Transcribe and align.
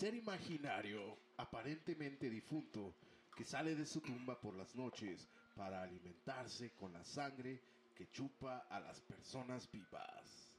ser 0.00 0.14
imaginario, 0.14 1.18
aparentemente 1.36 2.30
difunto, 2.30 2.94
que 3.36 3.44
sale 3.44 3.74
de 3.74 3.84
su 3.84 4.00
tumba 4.00 4.40
por 4.40 4.56
las 4.56 4.74
noches 4.74 5.28
para 5.54 5.82
alimentarse 5.82 6.70
con 6.70 6.94
la 6.94 7.04
sangre 7.04 7.60
que 7.94 8.10
chupa 8.10 8.60
a 8.70 8.80
las 8.80 8.98
personas 9.02 9.70
vivas. 9.70 10.54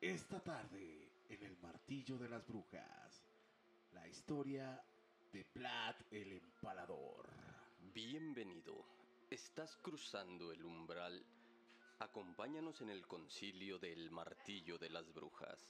Esta 0.00 0.38
tarde, 0.38 1.10
en 1.28 1.42
el 1.42 1.56
martillo 1.58 2.16
de 2.16 2.28
las 2.28 2.46
brujas, 2.46 3.26
la 3.90 4.06
historia 4.06 4.80
de 5.32 5.44
Vlad 5.52 5.96
el 6.12 6.34
Empalador. 6.34 7.28
Bienvenido. 7.92 8.86
Estás 9.28 9.76
cruzando 9.78 10.52
el 10.52 10.64
umbral. 10.64 11.26
Acompáñanos 11.98 12.82
en 12.82 12.90
el 12.90 13.04
concilio 13.08 13.80
del 13.80 14.12
martillo 14.12 14.78
de 14.78 14.90
las 14.90 15.12
brujas. 15.12 15.68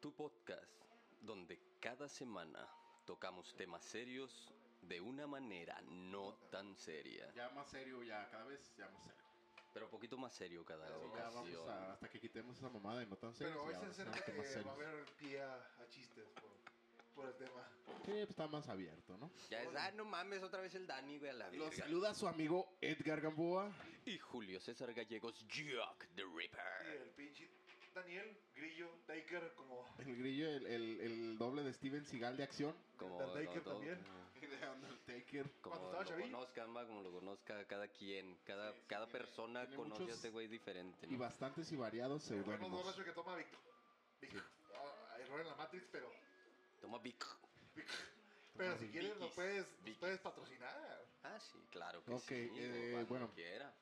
Tu 0.00 0.10
podcast, 0.14 0.87
donde 1.20 1.58
cada 1.80 2.08
semana 2.08 2.68
tocamos 3.04 3.54
temas 3.56 3.84
serios 3.84 4.52
de 4.82 5.00
una 5.00 5.26
manera 5.26 5.80
no 5.82 6.34
tan 6.50 6.76
seria. 6.76 7.30
Ya 7.34 7.48
más 7.50 7.68
serio, 7.68 8.02
ya 8.02 8.28
cada 8.30 8.44
vez 8.44 8.60
ya 8.76 8.88
más 8.88 9.02
serio. 9.02 9.18
Pero 9.74 9.90
poquito 9.90 10.16
más 10.16 10.32
serio 10.34 10.64
cada 10.64 10.88
Ya 10.88 10.96
ocasión. 10.96 11.34
vamos 11.34 11.68
a- 11.68 11.92
hasta 11.92 12.08
que 12.08 12.20
quitemos 12.20 12.56
esa 12.56 12.68
mamada 12.68 13.02
y 13.02 13.06
no 13.06 13.16
tan 13.16 13.34
serio. 13.34 13.52
Pero 13.54 13.64
hoy 13.64 13.74
se 13.74 13.86
acerca 13.90 14.24
que 14.24 14.32
va 14.62 14.70
a 14.70 14.74
haber 14.74 15.04
pie 15.18 15.42
a, 15.42 15.54
a 15.54 15.88
chistes 15.88 16.24
por, 16.40 16.50
por 17.14 17.26
el 17.28 17.34
tema. 17.36 17.68
Sí, 18.04 18.12
pues 18.12 18.30
está 18.30 18.46
más 18.48 18.68
abierto, 18.68 19.16
¿no? 19.18 19.30
Ya 19.50 19.62
es, 19.62 19.68
ah, 19.76 19.90
no 19.92 20.04
mames, 20.04 20.42
otra 20.42 20.60
vez 20.60 20.74
el 20.74 20.86
Dani, 20.86 21.18
güey, 21.18 21.30
a 21.30 21.34
la 21.34 21.50
Lo 21.52 21.64
verga. 21.64 21.76
saluda 21.84 22.14
su 22.14 22.26
amigo 22.28 22.76
Edgar 22.80 23.20
Gamboa. 23.20 23.70
Y 24.04 24.18
Julio 24.18 24.60
César 24.60 24.92
Gallegos, 24.94 25.46
Jack 25.48 26.08
the 26.14 26.22
Y 26.22 26.24
Ripper. 26.24 26.86
el 27.02 27.10
pinche 27.10 27.50
Daniel, 27.94 28.38
Grillo, 28.54 28.88
Taker, 29.06 29.54
como 29.54 29.84
El 30.08 30.16
grillo, 30.16 30.48
el, 30.48 30.66
el, 30.66 31.00
el 31.00 31.38
doble 31.38 31.62
de 31.62 31.72
Steven 31.74 32.04
Seagal 32.06 32.36
de 32.36 32.42
acción. 32.44 32.74
Como 32.96 33.18
Undertaker 33.18 33.56
no, 33.58 33.62
todo- 33.62 33.74
también. 33.74 33.98
Y 34.40 34.46
de 34.46 34.68
Undertaker. 34.70 35.50
Como 35.60 35.92
lo 35.92 36.04
chavillo. 36.04 36.32
conozcan, 36.32 36.74
va, 36.76 36.86
como 36.86 37.02
lo 37.02 37.12
conozca 37.12 37.66
cada 37.66 37.88
quien. 37.88 38.38
Cada, 38.44 38.72
Sí, 38.72 38.78
sí, 38.78 38.84
cada 38.88 39.04
tiene- 39.06 39.18
persona 39.18 39.60
tiene 39.66 39.76
conoce 39.76 40.00
muchos 40.02 40.12
a 40.14 40.16
este 40.16 40.30
güey 40.30 40.46
diferente. 40.48 41.06
Y 41.06 41.12
¿no? 41.12 41.18
bastantes 41.18 41.70
y 41.72 41.76
variados 41.76 42.30
el 42.30 42.42
bueno 42.42 42.52
seudónimos. 42.58 42.82
borracho 42.84 43.04
que 43.04 43.12
toma 43.12 43.36
Vic. 43.36 43.48
Vic. 44.22 44.42
Ah, 44.74 45.18
error 45.20 45.40
en 45.42 45.46
la 45.48 45.54
Matrix, 45.56 45.86
pero. 45.92 46.10
Toma 46.80 46.98
Vic. 46.98 47.24
Vic. 47.76 47.86
Pero 48.56 48.76
si 48.78 48.84
Vic. 48.84 48.92
quieres, 48.92 49.14
Vikis. 49.18 49.34
puedes, 49.34 49.66
puedes 50.00 50.20
patrocinar. 50.20 51.04
Ah, 51.24 51.38
sí, 51.40 51.58
claro 51.70 52.02
que 52.04 52.12
Ok, 52.12 52.22
sí. 52.28 52.50
eh, 52.56 53.04
bueno. 53.08 53.30
quiera. 53.34 53.74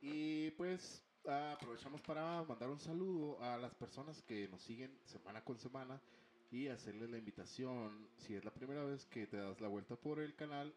Y 0.00 0.50
pues 0.52 1.02
aprovechamos 1.26 2.00
para 2.02 2.42
mandar 2.44 2.68
un 2.68 2.80
saludo 2.80 3.40
a 3.42 3.56
las 3.56 3.74
personas 3.74 4.22
que 4.22 4.48
nos 4.48 4.62
siguen 4.62 4.98
semana 5.04 5.42
con 5.44 5.58
semana 5.58 6.00
y 6.50 6.68
hacerles 6.68 7.10
la 7.10 7.18
invitación, 7.18 8.08
si 8.18 8.34
es 8.34 8.44
la 8.44 8.52
primera 8.52 8.84
vez 8.84 9.06
que 9.06 9.26
te 9.26 9.36
das 9.36 9.60
la 9.60 9.68
vuelta 9.68 9.96
por 9.96 10.20
el 10.20 10.34
canal 10.34 10.74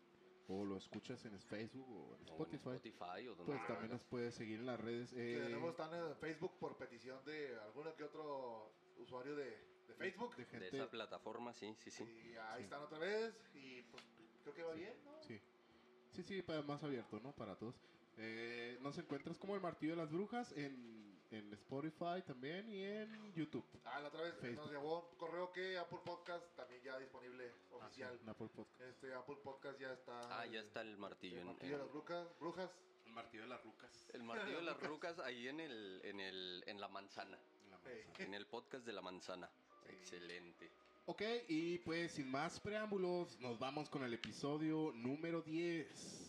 o 0.48 0.64
lo 0.64 0.78
escuchas 0.78 1.26
en 1.26 1.40
Facebook 1.42 1.88
o 1.90 2.16
en 2.16 2.30
O 2.30 2.46
en 2.46 2.56
Spotify, 2.56 3.28
o 3.28 3.36
donde 3.36 3.46
pues 3.46 3.68
también 3.68 3.92
nos 3.92 4.04
puedes 4.04 4.36
seguir 4.36 4.60
en 4.60 4.68
las 4.68 4.80
redes. 4.80 5.12
Que 5.12 5.40
eh, 5.40 5.44
tenemos 5.44 5.72
están 5.72 5.94
en 5.94 6.16
Facebook 6.18 6.52
por 6.60 6.78
petición 6.78 7.24
de 7.26 7.60
alguno 7.62 7.96
que 7.96 8.04
otro 8.04 8.72
usuario 8.98 9.36
de, 9.36 9.46
de 9.88 9.94
Facebook. 9.96 10.36
de 10.36 10.68
esa 10.68 10.90
plataforma, 10.90 11.52
sí, 11.54 11.76
sí, 11.80 11.90
sí. 11.90 12.04
Y 12.04 12.36
ahí 12.36 12.60
Sí. 12.60 12.64
están 12.66 12.84
otra 12.84 13.00
vez. 13.00 13.36
Y 13.56 13.82
pues 13.84 14.04
creo 14.44 14.54
que 14.54 14.64
va 14.64 14.74
bien, 14.76 14.94
¿no? 15.04 15.22
Sí, 15.24 15.42
sí, 16.12 16.24
sí, 16.24 16.42
para 16.44 16.62
más 16.62 16.84
abierto, 16.84 17.20
¿no? 17.20 17.32
Para 17.34 17.56
todos. 17.56 17.76
Eh, 18.18 18.78
nos 18.82 18.98
encuentras 18.98 19.38
como 19.38 19.56
el 19.56 19.62
Martillo 19.62 19.92
de 19.92 19.98
las 19.98 20.12
Brujas 20.12 20.52
en, 20.54 21.20
en 21.32 21.52
Spotify 21.54 22.22
también 22.26 22.70
y 22.70 22.84
en 22.84 23.34
YouTube. 23.34 23.66
Ah, 23.84 24.00
la 24.00 24.08
otra 24.08 24.22
vez 24.22 24.36
Facebook. 24.36 24.64
nos 24.66 24.72
llegó 24.72 25.10
un 25.10 25.18
correo 25.18 25.52
que 25.52 25.78
Apple 25.78 26.00
Podcast 26.06 26.46
también 26.56 26.82
ya 26.84 26.98
disponible 26.98 27.52
oficial. 27.72 28.18
En 28.22 28.30
Apple 28.30 28.48
Podcast. 28.56 28.82
Este 28.82 29.14
Apple 29.14 29.38
Podcast 29.44 29.80
ya 29.80 29.92
está. 29.94 30.40
Ah, 30.42 30.46
ya 30.46 30.62
está 30.62 30.82
el 30.82 30.98
martillo. 30.98 31.36
El 31.36 31.42
en- 31.42 31.48
martillo 31.48 31.72
de 31.78 31.84
las 31.84 31.92
brujas. 31.92 32.28
brujas. 32.40 32.72
El 33.06 33.12
Martillo 33.14 33.44
de 33.44 33.50
las 33.50 33.64
Rucas. 33.64 34.08
el 34.14 34.24
martillo 34.24 34.58
de 34.58 34.64
las 34.64 34.80
rucas 34.84 35.20
ahí 35.20 35.48
en 35.48 35.60
el, 35.62 36.02
en 36.04 36.20
el, 36.20 36.64
en 36.68 36.82
la 36.82 36.88
manzana. 36.90 37.38
En 38.18 38.34
el 38.34 38.46
podcast 38.48 38.86
de 38.86 38.92
la 38.94 39.02
manzana. 39.02 39.50
Excelente. 39.88 40.70
Ok, 41.06 41.22
y 41.48 41.78
pues 41.80 42.14
sin 42.14 42.30
más 42.32 42.60
preámbulos, 42.60 43.40
nos 43.40 43.60
vamos 43.60 43.90
con 43.90 44.04
el 44.04 44.14
episodio 44.14 44.92
número 44.96 45.42
10 45.44 46.25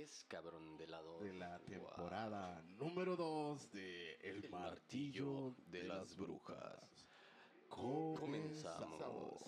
10, 0.00 0.24
cabrón, 0.28 0.78
de 0.78 0.86
la 0.86 1.02
dos. 1.02 1.20
de 1.22 1.34
la 1.34 1.58
Wow. 1.58 1.66
temporada 1.66 2.62
número 2.78 3.16
2 3.16 3.70
de 3.72 4.14
El, 4.22 4.44
El 4.44 4.50
Martillo 4.50 5.54
de, 5.66 5.82
las 5.84 6.16
Brujas. 6.16 7.06
Comenzamos. 7.68 9.42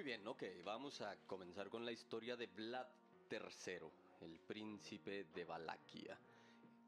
Muy 0.00 0.06
bien, 0.06 0.26
ok, 0.26 0.42
vamos 0.64 0.98
a 1.02 1.14
comenzar 1.26 1.68
con 1.68 1.84
la 1.84 1.92
historia 1.92 2.34
de 2.34 2.46
Vlad 2.46 2.86
III, 3.30 3.86
el 4.22 4.40
príncipe 4.40 5.24
de 5.24 5.44
Valaquia. 5.44 6.18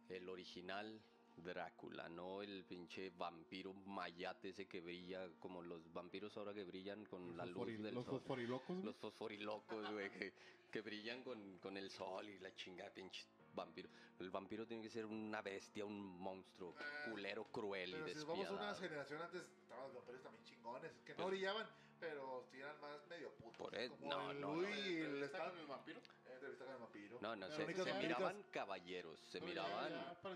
El 0.08 0.26
original 0.30 0.98
Drácula, 1.36 2.08
no 2.08 2.40
el 2.40 2.64
pinche 2.64 3.10
vampiro 3.10 3.74
mayate 3.74 4.48
ese 4.48 4.66
que 4.66 4.80
brilla 4.80 5.28
como 5.40 5.60
los 5.60 5.92
vampiros 5.92 6.34
ahora 6.38 6.54
que 6.54 6.64
brillan 6.64 7.04
con 7.04 7.36
la 7.36 7.44
luz 7.44 7.58
Fosfori- 7.68 7.82
del 7.82 7.94
los 7.96 8.06
sol. 8.06 8.18
fosforilocos, 8.18 8.68
güey. 8.76 8.82
Los 8.82 8.96
fosforilocos, 8.96 9.92
güey, 9.92 10.10
que, 10.10 10.32
que 10.70 10.80
brillan 10.80 11.22
con, 11.22 11.58
con 11.58 11.76
el 11.76 11.90
sol 11.90 12.26
y 12.30 12.38
la 12.38 12.54
chingada, 12.54 12.94
pinche 12.94 13.26
vampiro. 13.52 13.90
El 14.20 14.30
vampiro 14.30 14.66
tiene 14.66 14.82
que 14.84 14.88
ser 14.88 15.04
una 15.04 15.42
bestia, 15.42 15.84
un 15.84 16.00
monstruo, 16.18 16.74
culero, 17.10 17.44
cruel 17.52 17.90
y 17.90 18.08
si 18.08 18.14
nos 18.14 18.24
vamos 18.24 18.46
a 18.46 18.52
una 18.52 18.68
despiadado. 18.68 18.80
generación 18.80 19.20
antes, 19.20 19.42
estaban 19.42 19.84
los 19.84 19.94
vampiros 19.96 20.22
también 20.22 20.44
chingones. 20.44 20.92
Que 21.04 21.14
no 21.14 21.26
brillaban, 21.26 21.66
pero 22.02 22.44
sí 22.50 22.58
eran 22.58 22.80
más 22.80 23.06
medio 23.06 23.30
putos. 23.36 23.56
Por 23.56 23.74
eso- 23.76 23.94
Como 23.96 24.10
no, 24.10 24.30
el 24.32 24.40
no, 24.40 24.54
Luis 24.56 24.76
no. 24.76 24.86
y 24.90 24.96
el 24.96 25.22
¿Está 25.22 25.48
con 25.50 25.58
el 25.58 25.66
vampiro? 25.66 26.00
Entrevista 26.32 26.64
con 26.64 26.74
el 26.74 26.80
vampiro. 26.80 27.18
No, 27.20 27.36
no, 27.36 27.50
se, 27.50 27.74
se 27.74 27.94
miraban 27.94 28.42
caballeros, 28.50 29.20
se 29.30 29.40
miraban 29.40 29.92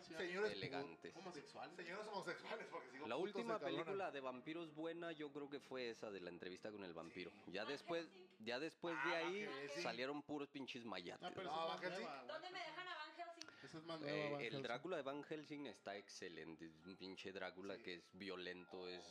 ya 0.08 0.18
Señores 0.18 0.52
elegantes. 0.52 1.16
homosexuales. 1.16 1.76
Señores 1.76 2.06
homosexuales, 2.06 2.66
porque 2.70 2.90
sigo 2.90 3.08
La 3.08 3.16
última 3.16 3.58
película 3.58 4.10
de 4.12 4.20
vampiros 4.20 4.72
buena 4.76 5.10
yo 5.10 5.32
creo 5.32 5.50
que 5.50 5.58
fue 5.58 5.90
esa 5.90 6.10
de 6.12 6.20
la 6.20 6.30
entrevista 6.30 6.70
con 6.70 6.84
el 6.84 6.94
vampiro. 6.94 7.32
Ya 7.48 7.64
después, 7.64 8.06
ya 8.38 8.60
después 8.60 8.94
de 9.04 9.14
Ah, 9.16 9.18
ahí 9.18 9.40
Helsing. 9.44 9.82
salieron 9.82 10.22
puros 10.22 10.48
pinches 10.48 10.84
mayates. 10.84 11.26
Ah, 11.26 11.32
pero 11.34 11.50
No, 11.50 11.66
güey. 11.66 11.90
¿Dónde 12.28 12.50
me 12.50 12.58
dejan 12.60 12.86
a 12.88 12.94
Van 12.96 13.10
Helsing? 13.16 13.48
Esa 13.64 13.78
es 13.78 13.84
más 13.84 14.00
Eh, 14.02 14.04
nueva, 14.06 14.30
Van 14.36 14.40
el. 14.42 14.62
Drácula 14.62 14.96
de 14.98 15.02
Van 15.02 15.24
Helsing 15.24 15.66
está 15.66 15.96
excelente. 15.96 16.66
Es 16.66 16.86
un 16.86 16.96
pinche 16.96 17.32
Drácula 17.32 17.78
que 17.78 17.94
es 17.94 18.02
violento, 18.12 18.86
es 18.88 19.04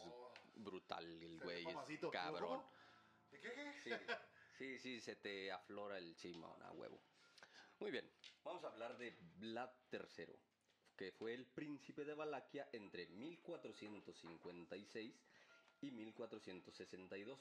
brutal. 0.85 1.21
El 1.21 1.39
güey 1.39 1.65
es 1.65 1.75
cabrón. 2.11 2.61
¿Cómo? 2.61 2.71
¿Qué, 3.29 3.39
qué, 3.41 3.53
qué? 3.53 3.73
Sí, 3.83 3.91
sí, 4.57 4.79
sí, 4.79 5.01
se 5.01 5.15
te 5.15 5.51
aflora 5.51 5.97
el 5.97 6.15
chima, 6.15 6.47
a 6.61 6.71
huevo. 6.71 7.01
Muy 7.79 7.91
bien, 7.91 8.09
vamos 8.43 8.63
a 8.63 8.67
hablar 8.67 8.97
de 8.97 9.17
Vlad 9.37 9.71
III, 9.91 10.27
que 10.95 11.11
fue 11.11 11.33
el 11.33 11.45
príncipe 11.45 12.05
de 12.05 12.13
Valaquia 12.13 12.69
entre 12.71 13.07
1456 13.07 15.13
y 15.81 15.91
1462. 15.91 17.39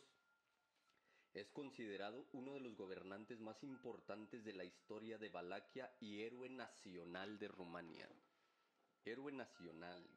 Es 1.34 1.50
considerado 1.50 2.26
uno 2.32 2.54
de 2.54 2.60
los 2.60 2.74
gobernantes 2.76 3.38
más 3.40 3.62
importantes 3.62 4.42
de 4.44 4.54
la 4.54 4.64
historia 4.64 5.18
de 5.18 5.28
Valaquia 5.28 5.94
y 6.00 6.22
héroe 6.22 6.48
nacional 6.48 7.38
de 7.38 7.48
Rumania. 7.48 8.08
Héroe 9.04 9.32
nacional. 9.32 10.08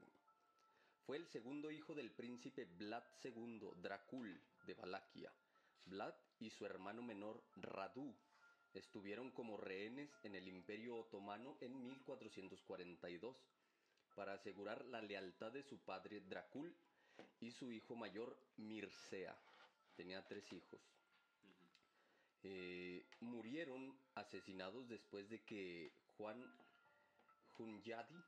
Fue 1.07 1.15
el 1.15 1.25
segundo 1.25 1.71
hijo 1.71 1.95
del 1.95 2.11
príncipe 2.11 2.65
Vlad 2.65 3.01
II 3.23 3.61
Dracul 3.77 4.41
de 4.65 4.73
Valaquia. 4.73 5.31
Vlad 5.85 6.13
y 6.37 6.49
su 6.49 6.65
hermano 6.65 7.01
menor 7.01 7.41
Radu 7.55 8.13
estuvieron 8.73 9.31
como 9.31 9.55
rehenes 9.55 10.09
en 10.23 10.35
el 10.35 10.49
Imperio 10.49 10.97
Otomano 10.97 11.57
en 11.61 11.81
1442 11.81 13.37
para 14.17 14.33
asegurar 14.33 14.83
la 14.83 15.01
lealtad 15.01 15.53
de 15.53 15.63
su 15.63 15.79
padre 15.79 16.19
Dracul 16.19 16.75
y 17.39 17.51
su 17.51 17.71
hijo 17.71 17.95
mayor 17.95 18.37
Mircea. 18.57 19.33
Tenía 19.95 20.27
tres 20.27 20.51
hijos. 20.51 20.81
Eh, 22.43 23.07
murieron 23.21 23.97
asesinados 24.15 24.89
después 24.89 25.29
de 25.29 25.41
que 25.45 25.93
Juan 26.17 26.43
Hunyadi 27.57 28.21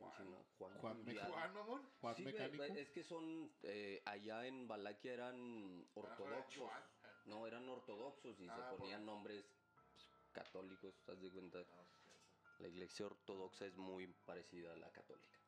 ¿cómo 0.00 0.12
se 0.16 0.24
llama? 0.24 0.36
Juan, 0.58 0.78
Juan 0.78 0.96
Hunyadi. 1.00 1.30
Juan, 1.32 1.54
mamón. 1.54 1.90
Juan 2.00 2.14
Sí, 2.16 2.22
Mecánico. 2.24 2.62
es 2.64 2.90
que 2.90 3.04
son, 3.04 3.52
eh, 3.62 4.02
allá 4.06 4.46
en 4.46 4.66
Valaquia 4.66 5.12
eran 5.12 5.86
ortodoxos. 5.94 6.62
Juan. 6.68 6.82
No, 7.26 7.46
eran 7.46 7.64
Juan 7.64 7.78
ortodoxos 7.78 8.40
y 8.40 8.48
Ah, 8.48 8.56
se 8.56 8.62
por- 8.62 8.78
ponían 8.78 9.04
nombres 9.04 9.44
pues, 9.44 10.08
católicos, 10.32 10.94
¿estás 10.96 11.20
de 11.20 11.30
cuenta? 11.30 11.62
Sí. 11.62 11.70
La 12.60 12.68
iglesia 12.68 13.06
ortodoxa 13.06 13.66
es 13.66 13.76
muy 13.76 14.06
parecida 14.24 14.72
a 14.72 14.76
la 14.76 14.90
católica. 14.90 15.38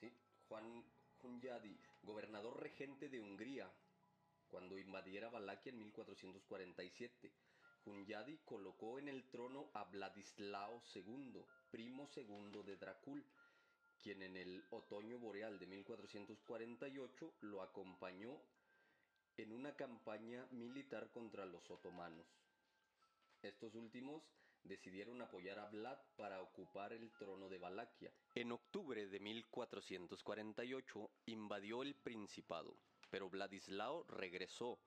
¿Sí? 0.00 0.12
Juan 0.48 0.84
Hunyadi, 1.22 1.76
gobernador 2.02 2.60
regente 2.60 3.08
de 3.08 3.20
Hungría, 3.20 3.70
cuando 4.48 4.78
invadiera 4.78 5.28
Valaquia 5.30 5.70
en 5.70 5.78
1447. 5.80 7.32
Hunyadi 7.84 8.38
colocó 8.44 8.98
en 8.98 9.08
el 9.08 9.28
trono 9.30 9.70
a 9.74 9.84
Vladislao 9.84 10.82
II, 10.94 11.42
primo 11.70 12.06
segundo 12.08 12.62
de 12.62 12.76
Dracul, 12.76 13.24
quien 14.02 14.22
en 14.22 14.36
el 14.36 14.64
otoño 14.70 15.18
boreal 15.18 15.58
de 15.58 15.66
1448 15.66 17.34
lo 17.40 17.62
acompañó 17.62 18.40
en 19.36 19.52
una 19.52 19.74
campaña 19.76 20.46
militar 20.50 21.10
contra 21.10 21.46
los 21.46 21.70
otomanos. 21.70 22.26
Estos 23.42 23.74
últimos 23.74 24.22
decidieron 24.64 25.22
apoyar 25.22 25.58
a 25.58 25.66
Vlad 25.66 25.98
para 26.16 26.42
ocupar 26.42 26.92
el 26.92 27.10
trono 27.12 27.48
de 27.48 27.58
Valaquia. 27.58 28.12
En 28.34 28.52
octubre 28.52 29.06
de 29.06 29.20
1448 29.20 31.10
invadió 31.26 31.82
el 31.82 31.94
Principado, 31.94 32.76
pero 33.10 33.30
Vladislao 33.30 34.04
regresó 34.04 34.78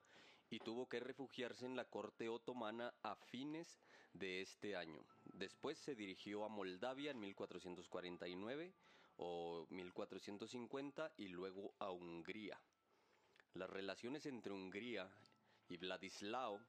y 0.50 0.58
tuvo 0.58 0.86
que 0.88 1.00
refugiarse 1.00 1.64
en 1.64 1.76
la 1.76 1.86
corte 1.86 2.28
otomana 2.28 2.92
a 3.02 3.16
fines 3.16 3.80
de 4.12 4.42
este 4.42 4.76
año. 4.76 5.02
Después 5.24 5.78
se 5.78 5.94
dirigió 5.94 6.44
a 6.44 6.48
Moldavia 6.48 7.10
en 7.10 7.20
1449 7.20 8.74
o 9.24 9.66
1450 9.70 11.12
y 11.16 11.28
luego 11.28 11.74
a 11.78 11.92
Hungría. 11.92 12.60
Las 13.54 13.70
relaciones 13.70 14.26
entre 14.26 14.52
Hungría 14.52 15.08
y 15.68 15.76
Vladislao 15.76 16.60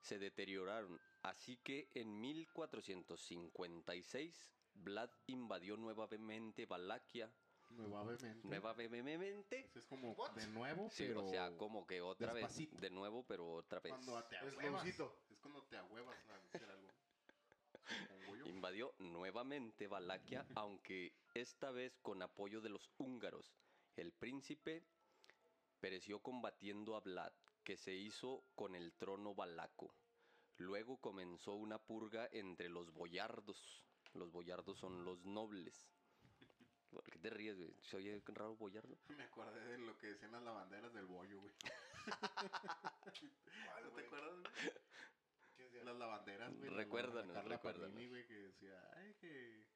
se 0.00 0.18
deterioraron, 0.18 0.98
así 1.22 1.58
que 1.58 1.90
en 1.94 2.18
1456 2.20 4.50
Vlad 4.74 5.10
invadió 5.26 5.76
nuevamente 5.76 6.64
Valaquia, 6.66 7.30
Nuevamente. 7.70 8.34
nuevamente, 8.46 9.70
Es 9.74 9.84
como 9.86 10.12
What? 10.12 10.32
de 10.32 10.46
nuevo, 10.48 10.90
sí, 10.90 11.04
pero... 11.06 11.24
o 11.24 11.28
sea, 11.30 11.56
como 11.56 11.86
que 11.86 12.00
otra 12.00 12.32
despacito. 12.34 12.72
vez, 12.72 12.80
de 12.82 12.90
nuevo, 12.90 13.24
pero 13.26 13.50
otra 13.52 13.80
vez. 13.80 13.92
Cuando 13.92 14.22
te 14.24 14.36
Es 14.36 14.42
ahuevas. 14.42 14.86
Es 14.86 14.96
cuando 15.40 15.62
te 15.64 15.76
ahuevas 15.78 16.16
a 16.30 16.34
hacer 16.36 16.70
algo. 16.70 16.88
Supongo 17.88 18.36
yo. 18.36 18.44
Invadió 18.64 18.94
nuevamente 18.96 19.88
Valaquia, 19.88 20.46
aunque 20.54 21.12
esta 21.34 21.70
vez 21.70 21.98
con 22.00 22.22
apoyo 22.22 22.62
de 22.62 22.70
los 22.70 22.90
húngaros. 22.96 23.54
El 23.94 24.10
príncipe 24.10 24.82
pereció 25.80 26.20
combatiendo 26.20 26.96
a 26.96 27.00
Vlad, 27.00 27.34
que 27.62 27.76
se 27.76 27.92
hizo 27.92 28.42
con 28.54 28.74
el 28.74 28.94
trono 28.94 29.34
valaco. 29.34 29.94
Luego 30.56 30.96
comenzó 30.96 31.52
una 31.52 31.78
purga 31.78 32.26
entre 32.32 32.70
los 32.70 32.90
boyardos. 32.90 33.84
Los 34.14 34.32
boyardos 34.32 34.78
son 34.78 35.04
los 35.04 35.26
nobles. 35.26 35.90
¿Por 36.88 37.04
qué 37.10 37.18
te 37.18 37.28
ríes, 37.28 37.58
güey? 37.58 37.76
¿Se 37.82 37.98
oye 37.98 38.22
raro 38.28 38.56
boyardo? 38.56 38.96
Me 39.18 39.24
acordé 39.24 39.62
de 39.72 39.76
lo 39.76 39.98
que 39.98 40.06
decían 40.06 40.32
las 40.32 40.42
lavanderas 40.42 40.94
del 40.94 41.04
bollo, 41.04 41.38
güey. 41.38 41.52
¿Cuál, 43.66 43.84
¿No 43.84 43.90
te 43.90 44.06
acuerdas, 44.06 44.40
güey? 44.40 44.72
Las 45.84 45.96
lavanderas, 45.96 46.56
güey. 46.56 46.70
Recuérdanos, 46.70 47.34
la 47.34 47.42
recuérdanos. 47.42 47.90
Panini, 47.90 48.08
güey, 48.08 48.26
que 48.26 48.34
decía, 48.34 48.90
ay, 48.96 49.14
que 49.20 49.66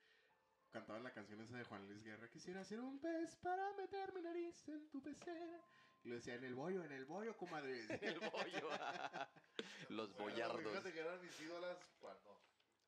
cantaban 0.70 1.02
la 1.02 1.12
canción 1.12 1.40
esa 1.40 1.56
de 1.56 1.64
Juan 1.64 1.86
Luis 1.86 2.02
Guerra, 2.02 2.28
quisiera 2.28 2.64
ser 2.64 2.80
un 2.80 2.98
pez 2.98 3.36
para 3.36 3.72
meter 3.74 4.14
mi 4.14 4.22
nariz 4.22 4.68
en 4.68 4.88
tu 4.88 5.02
pecera. 5.02 5.60
Y 6.04 6.08
lo 6.08 6.14
decía, 6.14 6.34
en 6.34 6.44
el 6.44 6.54
bollo, 6.54 6.84
en 6.84 6.92
el 6.92 7.04
bollo, 7.04 7.36
comadre. 7.36 7.80
El 8.02 8.18
bollo. 8.20 8.68
los 9.88 10.08
Bueno, 10.14 10.24
boyardos. 10.24 10.72
Fíjate 10.72 10.92
que 10.92 11.00
eran 11.00 11.20
mis 11.20 11.40
ídolas 11.40 11.76
cuando. 12.00 12.40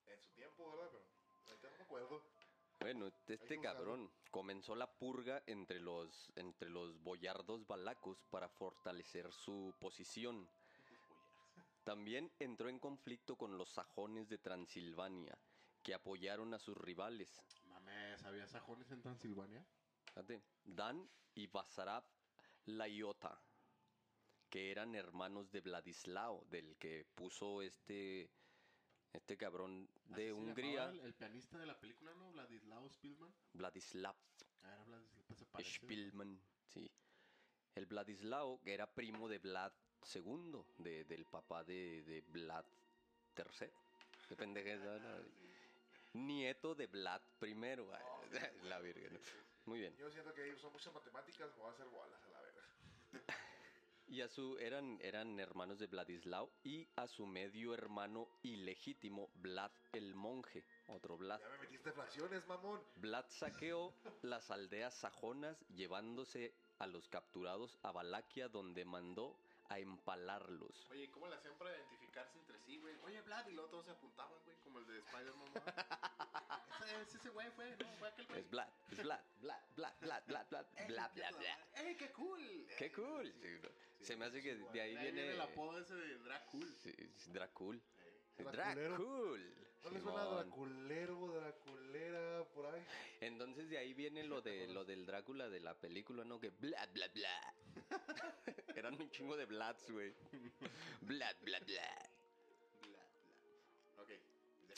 En 0.07 0.21
su 0.21 0.31
tiempo, 0.33 0.71
¿verdad? 0.71 0.89
Pero. 0.93 1.05
Ahorita 1.47 1.71
no 1.71 1.77
me 1.77 1.85
acuerdo. 1.85 2.23
Bueno, 2.81 3.11
este 3.29 3.61
cabrón 3.61 4.11
comenzó 4.31 4.75
la 4.75 4.91
purga 4.91 5.43
entre 5.47 5.81
los, 5.81 6.33
entre 6.35 6.71
los 6.71 6.99
boyardos 7.03 7.67
balacos 7.67 8.25
para 8.31 8.49
fortalecer 8.49 9.31
su 9.33 9.75
posición. 9.79 10.49
También 11.85 12.31
entró 12.39 12.69
en 12.69 12.79
conflicto 12.79 13.37
con 13.37 13.57
los 13.57 13.71
sajones 13.71 14.29
de 14.29 14.39
Transilvania, 14.39 15.37
que 15.83 15.95
apoyaron 15.95 16.53
a 16.55 16.59
sus 16.59 16.77
rivales, 16.77 17.41
Mames, 17.69 18.23
¿había 18.25 18.47
sajones 18.47 18.91
en 18.91 19.01
Transilvania? 19.03 19.65
fíjate, 20.07 20.43
Dan 20.65 21.09
y 21.35 21.47
Basarab 21.47 22.05
Laiota, 22.67 23.41
que 24.51 24.71
eran 24.71 24.95
hermanos 24.95 25.51
de 25.51 25.61
Vladislao, 25.61 26.45
del 26.51 26.77
que 26.77 27.07
puso 27.15 27.63
este, 27.63 28.29
este 29.13 29.37
cabrón 29.37 29.89
de 30.05 30.33
Hungría, 30.33 30.91
El, 30.91 31.01
el 31.01 31.15
pianista 31.15 31.59
de 31.59 31.67
la 31.67 31.79
película, 31.81 32.13
¿no? 32.15 32.31
Vladislao 32.33 32.89
Spielman. 32.91 33.33
Vladislav 33.55 34.17
Ah, 34.63 34.75
era 34.75 34.85
Vladislao, 34.85 35.25
pues 35.27 35.39
se 35.39 35.47
parece. 35.47 35.71
Spielman, 35.71 36.39
sí. 36.67 36.91
El 37.75 37.87
Vladislao, 37.87 38.61
que 38.61 38.75
era 38.75 38.93
primo 38.93 39.29
de 39.29 39.39
Vlad 39.39 39.73
II, 40.15 40.65
de- 40.79 41.05
del 41.05 41.25
papá 41.27 41.65
de, 41.65 42.03
de 42.03 42.21
Vlad 42.23 42.65
III. 43.37 43.69
Qué 44.29 44.37
pendejez, 44.37 44.81
¿no? 44.81 44.99
Nieto 46.13 46.75
de 46.75 46.87
Vlad 46.87 47.23
I. 47.43 47.55
La 48.65 48.81
virgen. 48.81 49.21
Muy 49.67 49.79
bien. 49.81 49.97
Yo 49.97 50.11
siento 50.11 50.33
que 50.35 50.57
son 50.57 50.73
muchas 50.73 50.93
matemáticas, 50.93 51.51
me 51.53 51.59
voy 51.63 51.71
a 51.71 51.73
hacer 51.73 51.87
bolas 51.87 52.21
a 52.23 52.29
la 52.31 52.41
verga. 52.43 52.63
Y 54.11 54.23
a 54.23 54.29
su, 54.29 54.59
eran, 54.59 54.99
eran 55.03 55.39
hermanos 55.39 55.79
de 55.79 55.87
Vladislao 55.87 56.51
y 56.65 56.89
a 56.97 57.07
su 57.07 57.27
medio 57.27 57.75
hermano 57.75 58.27
ilegítimo, 58.43 59.31
Vlad 59.37 59.71
el 59.93 60.17
Monje, 60.17 60.65
otro 60.89 61.17
Vlad. 61.17 61.39
Ya 61.39 61.49
me 61.49 61.59
metiste 61.59 61.93
fracciones, 61.93 62.45
mamón. 62.49 62.81
Vlad 62.97 63.27
saqueó 63.29 63.95
las 64.23 64.51
aldeas 64.51 64.95
sajonas 64.95 65.65
llevándose 65.77 66.53
a 66.81 66.89
los 66.89 67.09
capturados 67.09 67.79
a 67.85 67.93
Valaquia 67.93 68.49
donde 68.49 68.85
mandó 68.85 69.37
a 69.71 69.79
empalarlos. 69.79 70.91
Oye, 70.91 71.09
¿cómo 71.13 71.29
le 71.29 71.37
hacían 71.37 71.55
para 71.57 71.71
identificarse 71.77 72.37
entre 72.39 72.59
sí, 72.59 72.77
güey? 72.79 72.95
Oye, 73.05 73.23
Vlad, 73.23 73.47
y 73.49 73.53
luego 73.53 73.71
todos 73.71 73.87
se 73.87 73.93
apuntaban, 73.93 74.35
güey, 74.45 74.57
como 74.59 74.81
el 74.81 74.87
de 74.87 74.99
Spider-Man. 74.99 75.49
ese, 77.07 77.17
ese- 77.19 77.31
güey 77.31 77.49
fue, 77.53 77.77
no, 77.77 77.87
fue 77.99 78.09
aquel 78.09 78.27
güey. 78.27 78.41
Es 78.41 78.51
Vlad, 78.51 78.69
es 78.91 79.03
Vlad, 79.03 79.21
Vlad, 79.41 79.63
Vlad, 79.77 79.95
Vlad, 80.01 80.23
Vlad, 80.27 80.47
Vlad, 80.51 80.67
Ey, 80.77 80.87
Vlad, 80.89 81.13
qué 81.13 81.21
Vlad, 81.21 81.31
Vlad. 81.39 81.87
¡Ey, 81.87 81.97
qué 81.97 82.11
cool! 82.13 82.67
¡Qué 82.79 82.93
cool! 82.93 83.33
Sí. 83.41 84.05
Se 84.05 84.17
me 84.17 84.25
hace 84.25 84.43
que 84.43 84.57
de 84.57 84.81
ahí 84.81 84.97
ahí 84.97 85.03
viene 85.05 85.21
el 85.21 85.37
viene... 85.37 85.43
apodo 85.43 85.79
ese 85.79 85.95
de 85.95 86.19
Dracul. 86.19 86.77
Sí, 86.83 86.93
es 86.99 87.33
Dracul. 87.33 87.81
Draculero. 88.39 88.97
Dracul. 88.97 89.55
¿No 89.85 89.91
le 89.91 90.01
suena. 90.01 90.25
Draculero, 90.25 91.29
Draculera, 91.29 92.45
por 92.55 92.67
ahí? 92.67 92.83
Entonces 93.21 93.71
de 93.71 93.79
ahí 93.79 93.95
viene 93.95 94.25
lo 94.25 94.41
de 94.43 94.67
lo 94.69 94.85
del 94.85 95.07
Drácula 95.07 95.49
de 95.49 95.61
la 95.61 95.75
película, 95.75 96.25
¿no? 96.25 96.41
Que 96.41 96.51
bla 96.51 96.87
bla 96.93 97.09
bla. 97.09 97.55
Eran 98.77 99.01
un 99.01 99.11
chingo 99.11 99.37
de 99.37 99.47
Blads, 99.47 99.91
güey. 99.91 100.13
Bla 101.03 101.33
bla 101.43 101.59
bla. 101.61 102.11
Bla, 102.89 102.89
bla. 102.89 104.03
Ok. 104.03 104.11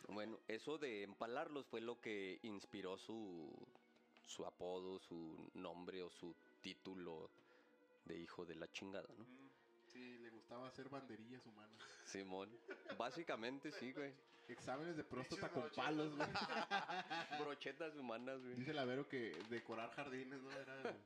Bueno, 0.08 0.38
eso 0.48 0.78
de 0.78 1.02
empalarlos 1.02 1.66
fue 1.66 1.80
lo 1.80 2.00
que 2.00 2.38
inspiró 2.42 2.96
su 2.98 3.50
su 4.24 4.46
apodo, 4.46 4.98
su 4.98 5.50
nombre 5.54 6.02
o 6.02 6.10
su 6.10 6.34
título 6.62 7.30
de 8.04 8.18
hijo 8.18 8.46
de 8.46 8.54
la 8.54 8.70
chingada, 8.72 9.08
¿no? 9.18 9.24
Mm, 9.24 9.50
Sí, 9.92 10.18
le 10.20 10.30
gustaba 10.30 10.68
hacer 10.68 10.88
banderillas 10.88 11.44
humanas. 11.44 11.76
Simón. 12.06 12.48
Básicamente 12.96 13.70
sí, 13.72 13.92
güey. 13.92 14.14
Exámenes 14.48 14.96
de 14.96 15.04
próstata 15.04 15.50
con 15.50 15.68
palos, 15.70 16.16
güey. 16.16 16.28
Brochetas 17.40 17.94
humanas, 17.96 18.40
güey. 18.40 18.54
Dice 18.54 18.72
Lavero 18.72 19.06
que 19.06 19.32
decorar 19.50 19.90
jardines, 19.90 20.40
¿no? 20.40 20.50
Era 20.50 20.96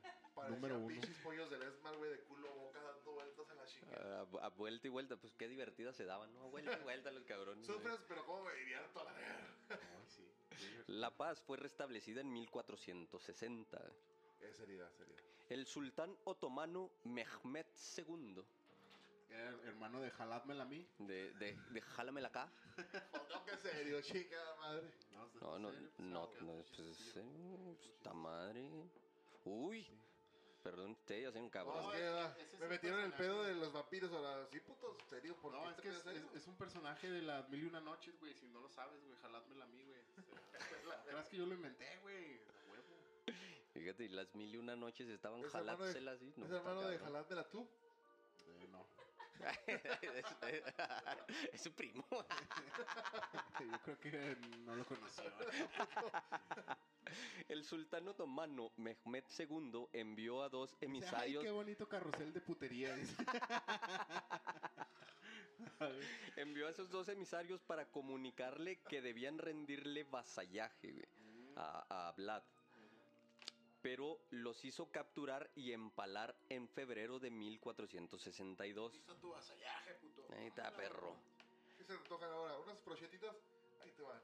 número 0.49 0.79
uno. 0.79 0.88
pinches 0.88 1.17
pollos 1.19 1.50
del 1.50 1.62
Esmar, 1.62 1.97
güey, 1.97 2.11
de 2.11 2.21
culo 2.21 2.49
a 2.50 2.55
boca 2.55 2.83
dando 2.83 3.12
vueltas 3.12 3.50
a 3.50 3.55
la 3.55 3.67
chingada. 3.67 4.21
A, 4.43 4.47
a 4.47 4.49
vuelta 4.50 4.87
y 4.87 4.91
vuelta, 4.91 5.17
pues 5.17 5.35
qué 5.35 5.49
divertidas 5.49 5.97
se 5.97 6.05
daban, 6.05 6.33
¿no? 6.35 6.45
A 6.45 6.47
vuelta 6.49 6.79
y 6.79 6.83
vuelta 6.83 7.11
los 7.11 7.25
cabrones. 7.25 7.67
Sufres, 7.67 7.99
pero 8.09 8.25
cómo 8.26 8.45
me 8.45 8.55
divierto 8.55 9.00
a 9.00 9.05
la 9.05 9.12
verga. 9.12 9.57
Ay, 9.71 10.07
sí. 10.09 10.23
La 10.87 11.11
paz 11.17 11.41
fue 11.43 11.57
restablecida 11.57 12.21
en 12.21 12.33
1460. 12.33 13.79
Es 14.41 14.57
seriedad, 14.57 14.91
seriedad. 14.93 15.23
El 15.49 15.67
sultán 15.67 16.17
otomano 16.25 16.91
Mehmed 17.05 17.67
II, 17.97 18.43
Era 19.31 19.49
el 19.50 19.61
hermano 19.69 20.00
de 20.00 20.11
Jaládmela 20.11 20.62
a 20.65 20.67
mí. 20.67 20.87
de, 20.99 21.33
de, 21.35 21.57
de 21.71 21.81
Jálamela 21.81 22.29
acá. 22.29 22.50
No, 23.31 23.45
que 23.45 23.57
serio, 23.59 24.00
chingada 24.03 24.57
madre. 24.57 24.91
No, 25.12 25.59
no, 25.59 25.71
no, 25.71 25.71
Pues, 25.71 26.00
no, 26.00 26.23
ah, 26.23 26.29
pues, 26.38 26.79
eh, 27.17 27.23
pues, 27.65 27.87
esta 27.91 28.12
madre. 28.12 28.71
Uy, 29.45 29.87
perdón, 30.66 30.90
usted 30.90 31.23
ya 31.23 31.30
soy 31.30 31.42
un 31.42 31.50
cabrón. 31.50 31.85
es 31.85 31.90
que, 31.92 31.99
que 31.99 32.08
ah, 32.08 32.37
me 32.58 32.66
metieron 32.66 32.99
el 33.00 33.12
pedo 33.12 33.44
de 33.44 33.54
los 33.54 33.73
vampiros 33.73 34.11
ahora. 34.12 34.44
Sí, 34.50 34.58
putos, 34.58 34.96
serio, 35.08 35.37
¿por 35.37 35.52
No, 35.52 35.62
qué 35.76 35.90
es 35.90 36.02
que 36.02 36.16
es, 36.37 36.46
un 36.49 36.56
personaje 36.56 37.08
de 37.08 37.23
las 37.23 37.49
mil 37.49 37.62
y 37.62 37.66
una 37.66 37.80
noches, 37.80 38.18
güey. 38.18 38.35
Si 38.35 38.49
no 38.49 38.58
lo 38.61 38.68
sabes, 38.68 39.00
güey, 39.04 39.14
jaládmela 39.23 39.64
a 39.64 39.68
mí, 39.68 39.85
güey. 39.85 40.00
O 40.00 40.50
sea, 40.50 40.58
¿Crees 41.06 41.28
que 41.28 41.37
yo 41.37 41.46
lo 41.46 41.54
inventé, 41.54 41.99
güey? 42.02 42.40
A 42.40 42.73
huevo. 42.73 42.96
Fíjate, 43.75 44.04
y 44.04 44.08
las 44.08 44.35
mil 44.35 44.52
y 44.52 44.58
una 44.58 44.75
noches 44.75 45.08
estaban 45.08 45.38
¿Es 45.38 45.54
hermano 45.54 45.64
de- 45.64 45.70
jalándoselas 45.76 46.16
así. 46.16 46.32
No, 46.37 46.46
¿Es 46.46 46.52
hermano 46.52 46.82
de 46.82 46.99
jaládmela 46.99 47.49
tú? 47.49 47.68
Eh, 48.46 48.66
no. 48.68 48.85
es 51.52 51.61
su 51.61 51.73
primo. 51.75 52.04
Yo 53.61 53.78
creo 53.85 54.00
que 54.00 54.37
no 54.64 54.75
lo 54.75 54.85
conoció. 54.85 55.23
El 57.48 57.64
sultán 57.64 58.08
otomano 58.08 58.72
Mehmed 58.76 59.25
II 59.38 59.88
envió 59.92 60.42
a 60.42 60.48
dos 60.48 60.76
Ay, 60.80 60.86
emisarios, 60.86 61.44
qué 61.44 61.50
bonito 61.50 61.88
carrusel 61.88 62.32
de 62.32 62.40
putería. 62.40 62.96
envió 66.36 66.66
a 66.66 66.70
esos 66.70 66.90
dos 66.90 67.08
emisarios 67.08 67.62
para 67.62 67.90
comunicarle 67.90 68.80
que 68.88 69.00
debían 69.00 69.38
rendirle 69.38 70.04
vasallaje 70.04 70.92
güey, 70.92 71.06
a, 71.56 72.08
a 72.08 72.12
Vlad. 72.12 72.42
Pero 73.82 74.18
los 74.30 74.64
hizo 74.64 74.90
capturar 74.90 75.50
y 75.54 75.72
empalar 75.72 76.36
en 76.48 76.68
febrero 76.68 77.20
de 77.20 77.30
1462. 77.30 78.96
Hizo 78.96 79.14
tu 79.16 79.30
vasallaje, 79.30 79.94
puto. 79.94 80.26
Ahí 80.36 80.46
está, 80.46 80.75
perro. 80.75 81.14
¿Qué 81.78 81.84
se 81.84 81.96
te 81.96 82.08
tocan 82.08 82.30
ahora? 82.30 82.58
¿Unas 82.58 82.84
brochetitas? 82.84 83.36
Ahí 83.82 83.92
te 83.92 84.02
van. 84.02 84.20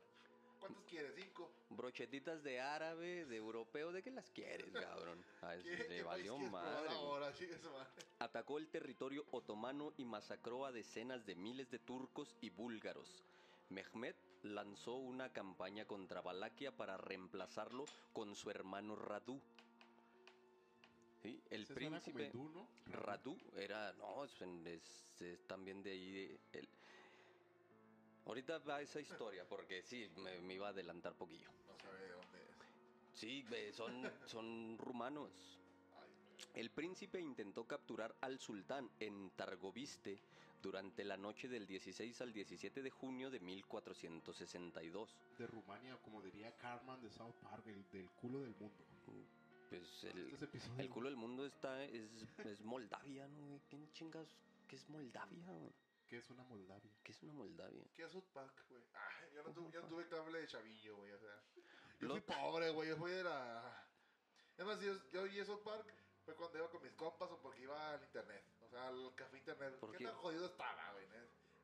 ¿Cuántos 0.63 0.85
quieres? 0.85 1.13
¿Cinco? 1.17 1.51
Brochetitas 1.71 2.45
de 2.45 2.61
árabe, 2.61 3.25
de 3.27 3.37
europeo, 3.37 3.91
¿de 3.91 4.01
qué 4.01 4.13
las 4.13 4.31
quieres, 4.31 4.71
cabrón? 4.71 5.19
A 5.41 5.57
¿Qué, 5.57 5.87
le 5.89 6.05
valió 6.05 6.39
madre. 6.39 6.89
ahora? 6.95 7.27
Madre. 7.31 8.05
Atacó 8.21 8.59
el 8.59 8.69
territorio 8.69 9.25
otomano 9.33 9.93
y 9.97 10.05
masacró 10.05 10.65
a 10.65 10.71
decenas 10.71 11.27
de 11.27 11.35
miles 11.35 11.69
de 11.73 11.81
turcos 11.81 12.37
y 12.41 12.51
búlgaros. 12.51 13.25
Mehmed 13.71 14.15
lanzó 14.45 14.95
una 14.95 15.33
campaña 15.33 15.85
contra 15.85 16.21
Valaquia 16.21 16.71
para 16.77 16.97
reemplazarlo 16.97 17.85
con 18.13 18.37
su 18.37 18.49
hermano 18.49 18.95
Radu. 18.95 19.41
Sí, 21.25 21.43
el 21.51 21.67
Se 21.67 21.75
suena 21.75 22.01
como 22.01 22.15
príncipe 22.15 22.25
hindú, 22.39 22.49
¿no? 22.51 22.69
Radu 22.87 23.37
era, 23.57 23.93
no, 23.95 24.25
es, 24.25 24.41
es- 24.41 25.21
es 25.23 25.47
también 25.49 25.83
de 25.83 25.91
ahí. 25.91 26.13
de- 26.13 26.41
el- 26.53 26.69
Ahorita 28.27 28.59
va 28.59 28.81
esa 28.81 29.01
historia 29.01 29.45
porque 29.49 29.83
sí, 29.83 30.09
me, 30.17 30.41
me 30.41 30.55
iba 30.55 30.69
a 30.69 30.71
adelantar 30.71 31.15
poquillo. 31.15 31.49
No 31.69 31.77
sabe 31.79 31.99
de 32.01 32.11
dónde 32.13 32.39
es. 32.43 33.19
Sí, 33.19 33.45
son, 33.73 34.11
son 34.27 34.79
rumanos. 34.79 35.31
El 36.55 36.71
príncipe 36.71 37.21
intentó 37.21 37.65
capturar 37.67 38.15
al 38.21 38.39
sultán 38.39 38.91
en 39.01 39.31
Targoviste 39.31 40.19
durante 40.63 41.05
la 41.05 41.17
noche 41.17 41.49
del 41.49 41.67
16 41.67 42.21
al 42.21 42.33
17 42.33 42.83
de 42.83 42.91
junio 42.91 43.31
de 43.31 43.41
1462. 43.41 45.17
De 45.39 45.47
Rumania, 45.47 45.97
como 46.03 46.23
diría 46.23 46.55
Carmen 46.57 47.01
de 47.01 47.11
South 47.11 47.35
Park, 47.43 47.67
el 47.67 47.85
del 47.91 48.09
culo 48.11 48.41
del 48.41 48.55
mundo. 48.55 48.85
Pues 49.69 50.05
el, 50.05 50.29
Estos 50.29 50.43
episodios- 50.43 50.79
el 50.79 50.91
culo 50.91 51.09
del 51.09 51.17
mundo 51.17 51.47
está 51.47 51.83
es, 51.85 52.11
es 52.45 52.61
Moldavia, 52.63 53.27
¿no? 53.29 53.61
¿Quién 53.71 53.91
chingas? 53.93 54.29
¿Qué 54.69 54.77
es 54.77 54.89
Moldavia? 54.89 55.45
Que 56.13 56.19
es 56.19 56.29
una 56.29 56.43
Moldavia. 56.45 56.93
¿Qué 57.03 57.13
es 57.13 57.23
una 57.23 57.33
Moldavia? 57.33 57.83
¿Qué 57.95 58.03
es 58.05 58.13
South 58.13 58.29
Park, 58.35 58.67
güey? 58.69 58.83
Ay, 58.93 59.31
yo 59.35 59.43
no, 59.45 59.51
tuve, 59.55 59.73
yo 59.73 59.81
no 59.81 59.89
tuve 59.89 60.07
cable 60.09 60.41
de 60.43 60.47
chavillo, 60.47 60.97
güey. 60.97 61.11
O 61.13 61.19
sea, 61.19 61.43
yo 62.01 62.09
Lo- 62.09 62.13
fui 62.21 62.21
pobre, 62.21 62.69
güey. 62.69 62.91
Yo 62.91 62.97
fui 62.99 63.13
de 63.13 63.25
la. 63.25 63.89
Es 64.59 64.67
más, 64.67 64.79
yo, 64.83 64.93
yo 65.11 65.23
oí 65.23 65.43
South 65.47 65.63
Park 65.65 65.87
fue 66.27 66.35
cuando 66.35 66.59
iba 66.59 66.69
con 66.71 66.83
mis 66.83 66.93
compas 66.93 67.31
o 67.31 67.41
porque 67.41 67.63
iba 67.63 67.95
al 67.95 68.03
internet. 68.03 68.45
O 68.61 68.69
sea, 68.69 68.89
al 68.89 69.15
café 69.15 69.39
internet. 69.39 69.75
¿Por 69.81 69.93
¿Qué, 69.93 69.99
qué? 69.99 70.05
tan 70.05 70.15
jodido 70.17 70.45
estaba, 70.45 70.93
güey? 70.93 71.07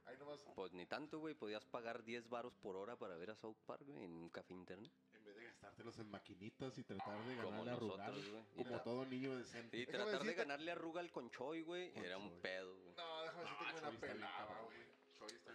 Ahí 0.07 0.17
nomás. 0.17 0.40
Pues 0.55 0.73
ni 0.73 0.87
tanto, 0.87 1.19
güey. 1.19 1.35
Podías 1.35 1.67
pagar 1.67 2.02
10 2.02 2.31
varos 2.31 2.55
por 2.57 2.75
hora 2.76 2.97
para 2.97 3.17
ver 3.17 3.28
a 3.33 3.37
South 3.37 3.59
Park 3.67 3.83
güey, 3.85 4.05
en 4.05 4.12
un 4.17 4.31
café 4.31 4.55
internet. 4.55 4.90
En 5.12 5.23
vez 5.23 5.37
de 5.37 5.45
gastártelos 5.45 5.99
en 5.99 6.09
maquinitas 6.11 6.78
y 6.78 6.85
tratar 6.85 7.23
de 7.26 7.37
Como 7.37 7.50
ganarle 7.50 7.71
a 7.73 7.76
Rugal. 7.76 7.99
nosotros, 8.14 8.31
güey. 8.55 8.64
Como 8.64 8.81
todo 8.81 9.05
niño 9.05 9.37
decente. 9.37 9.76
Y 9.76 9.85
tratar 9.85 10.25
de 10.25 10.33
ganarle 10.33 10.71
a 10.71 10.75
Rugal 10.76 11.11
con 11.12 11.31
Choi, 11.31 11.61
güey, 11.61 11.93
era 11.95 12.17
un 12.17 12.40
pedo, 12.40 12.75
güey. 12.81 12.95
No, 12.97 13.08
déjame 13.40 13.73
decirte 13.73 13.87
Ah, 13.87 13.90
que 13.90 14.07
me 14.07 14.14
la 14.14 14.14
pelaba, 14.14 14.61
güey. 14.64 14.78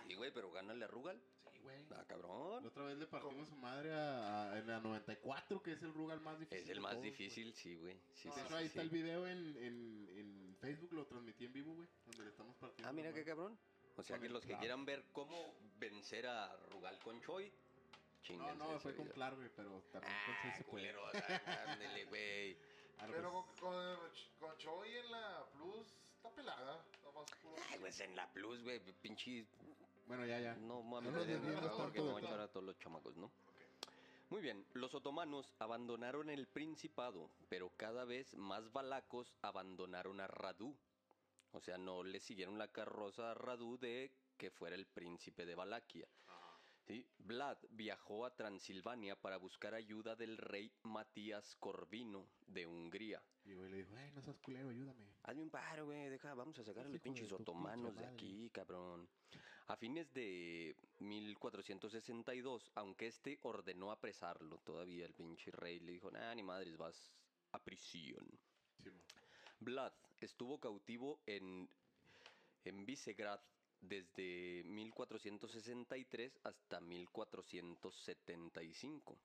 Sí, 0.07 0.15
güey, 0.15 0.31
pero 0.31 0.51
gánale 0.51 0.85
a 0.85 0.87
Rugal. 0.87 1.21
Sí, 1.51 1.59
güey. 1.59 1.77
Ah, 1.91 1.95
La 1.97 2.05
cabrón. 2.05 2.65
otra 2.65 2.83
vez 2.83 2.97
le 2.97 3.07
partimos 3.07 3.47
su 3.47 3.55
madre 3.55 3.93
a, 3.93 4.51
a- 4.51 4.59
en 4.59 4.67
la 4.67 4.79
94, 4.79 5.61
que 5.63 5.71
es 5.73 5.81
el 5.83 5.93
Rugal 5.93 6.19
más 6.21 6.37
difícil. 6.39 6.63
Es 6.63 6.69
el 6.69 6.81
más 6.81 6.91
todos, 6.93 7.03
difícil, 7.03 7.53
sí, 7.53 7.75
güey. 7.77 7.97
Sí, 8.13 8.27
güey. 8.27 8.35
sí, 8.35 8.41
De 8.41 8.41
hecho, 8.41 8.47
sí, 8.49 8.53
ahí 8.55 8.63
sí. 8.63 8.67
está 8.67 8.81
el 8.81 8.89
video 8.89 9.27
en, 9.27 9.57
en, 9.57 10.09
en 10.17 10.57
Facebook, 10.59 10.93
lo 10.93 11.05
transmití 11.05 11.45
en 11.45 11.53
vivo, 11.53 11.73
güey. 11.73 11.87
Donde 12.05 12.23
le 12.23 12.29
estamos 12.29 12.55
partiendo. 12.57 12.89
Ah, 12.89 12.93
mira 12.93 13.09
la 13.09 13.15
qué 13.15 13.23
cabrón. 13.23 13.57
O 13.95 14.03
sea 14.03 14.17
Con 14.17 14.23
que 14.27 14.29
los 14.33 14.45
que 14.45 14.57
quieran 14.57 14.85
ver 14.85 15.05
cómo 15.13 15.55
vencer 15.77 16.25
a 16.27 16.55
Rugal 16.71 16.97
con 16.99 17.21
Choi, 17.21 17.51
No, 18.31 18.55
no, 18.55 18.79
fue 18.79 18.95
con. 18.95 19.07
Clark, 19.09 19.35
güey, 19.37 19.49
pero 19.55 19.81
también 19.91 20.13
con 20.25 20.33
Ah, 20.35 20.39
sí 20.41 20.57
se 20.57 20.63
puede. 20.63 20.91
culero, 20.93 21.05
ah, 21.07 21.65
ándele, 21.69 22.05
güey. 22.05 22.57
Ah, 22.99 23.07
Pero 23.11 23.31
con, 23.33 23.43
con, 23.57 23.97
con 24.39 24.57
Choy 24.59 24.95
en 24.95 25.11
la 25.11 25.45
Plus 25.51 25.87
está 26.15 26.29
pelada. 26.29 26.85
Nomás 27.13 27.31
puro. 27.41 27.55
Ay, 27.69 27.79
pues 27.79 27.99
en 27.99 28.15
la 28.15 28.31
Plus, 28.31 28.61
güey, 28.63 28.79
pinche... 29.01 29.45
Bueno, 30.07 30.25
ya, 30.25 30.39
ya. 30.39 30.55
No 30.55 30.81
mames, 30.81 31.11
No 31.11 31.19
porque 31.19 32.01
de 32.01 32.01
voy 32.01 32.21
a 32.21 32.25
echar 32.25 32.39
a 32.39 32.47
todos 32.47 32.65
los 32.65 32.77
chamacos, 32.79 33.15
¿no? 33.15 33.31
Muy 34.29 34.41
bien, 34.41 34.65
los 34.73 34.95
otomanos 34.95 35.53
abandonaron 35.59 36.29
el 36.29 36.47
principado, 36.47 37.29
pero 37.49 37.69
cada 37.77 38.03
vez 38.03 38.35
más 38.35 38.71
valacos 38.71 39.31
abandonaron 39.43 40.19
a 40.19 40.27
Radu. 40.27 40.75
O 41.51 41.61
sea, 41.61 41.77
no 41.77 42.03
le 42.03 42.19
siguieron 42.19 42.57
la 42.57 42.67
carroza 42.67 43.29
a 43.29 43.33
Radu 43.35 43.77
de 43.77 44.11
que 44.37 44.49
fuera 44.49 44.75
el 44.75 44.87
príncipe 44.87 45.45
de 45.45 45.53
Valaquia. 45.53 46.07
¿Sí? 46.85 47.05
Vlad 47.19 47.57
viajó 47.71 48.25
a 48.25 48.35
Transilvania 48.35 49.15
para 49.19 49.37
buscar 49.37 49.73
ayuda 49.73 50.15
del 50.15 50.37
rey 50.37 50.71
Matías 50.83 51.55
Corvino 51.57 52.27
de 52.47 52.67
Hungría. 52.67 53.23
Y 53.45 53.53
güey 53.53 53.69
le 53.69 53.77
dijo, 53.77 53.93
ay, 53.95 54.11
no 54.11 54.21
seas 54.21 54.39
culero, 54.39 54.69
ayúdame. 54.69 55.05
Hazme 55.23 55.43
un 55.43 55.49
paro, 55.49 55.85
güey, 55.85 56.09
deja, 56.09 56.33
vamos 56.33 56.57
a 56.59 56.63
sacar 56.63 56.85
a 56.85 56.89
los 56.89 56.93
de 56.93 56.99
pinches 56.99 57.27
tu 57.27 57.35
pinche 57.37 57.51
otomanos 57.51 57.95
de 57.95 58.05
aquí, 58.05 58.49
cabrón. 58.51 59.09
A 59.67 59.77
fines 59.77 60.13
de 60.13 60.75
1462, 60.99 62.71
aunque 62.75 63.07
este 63.07 63.39
ordenó 63.43 63.91
apresarlo, 63.91 64.59
todavía 64.59 65.05
el 65.05 65.13
pinche 65.13 65.51
rey 65.51 65.79
le 65.79 65.93
dijo, 65.93 66.11
nah, 66.11 66.33
ni 66.35 66.43
madres, 66.43 66.77
vas 66.77 67.13
a 67.53 67.63
prisión. 67.63 68.27
Sí. 68.77 68.91
Vlad 69.59 69.93
estuvo 70.19 70.59
cautivo 70.59 71.21
en, 71.25 71.69
en 72.65 72.85
Visegrad 72.85 73.39
desde 73.83 74.63
1463 74.65 76.39
hasta 76.43 76.79
1475. 76.79 79.17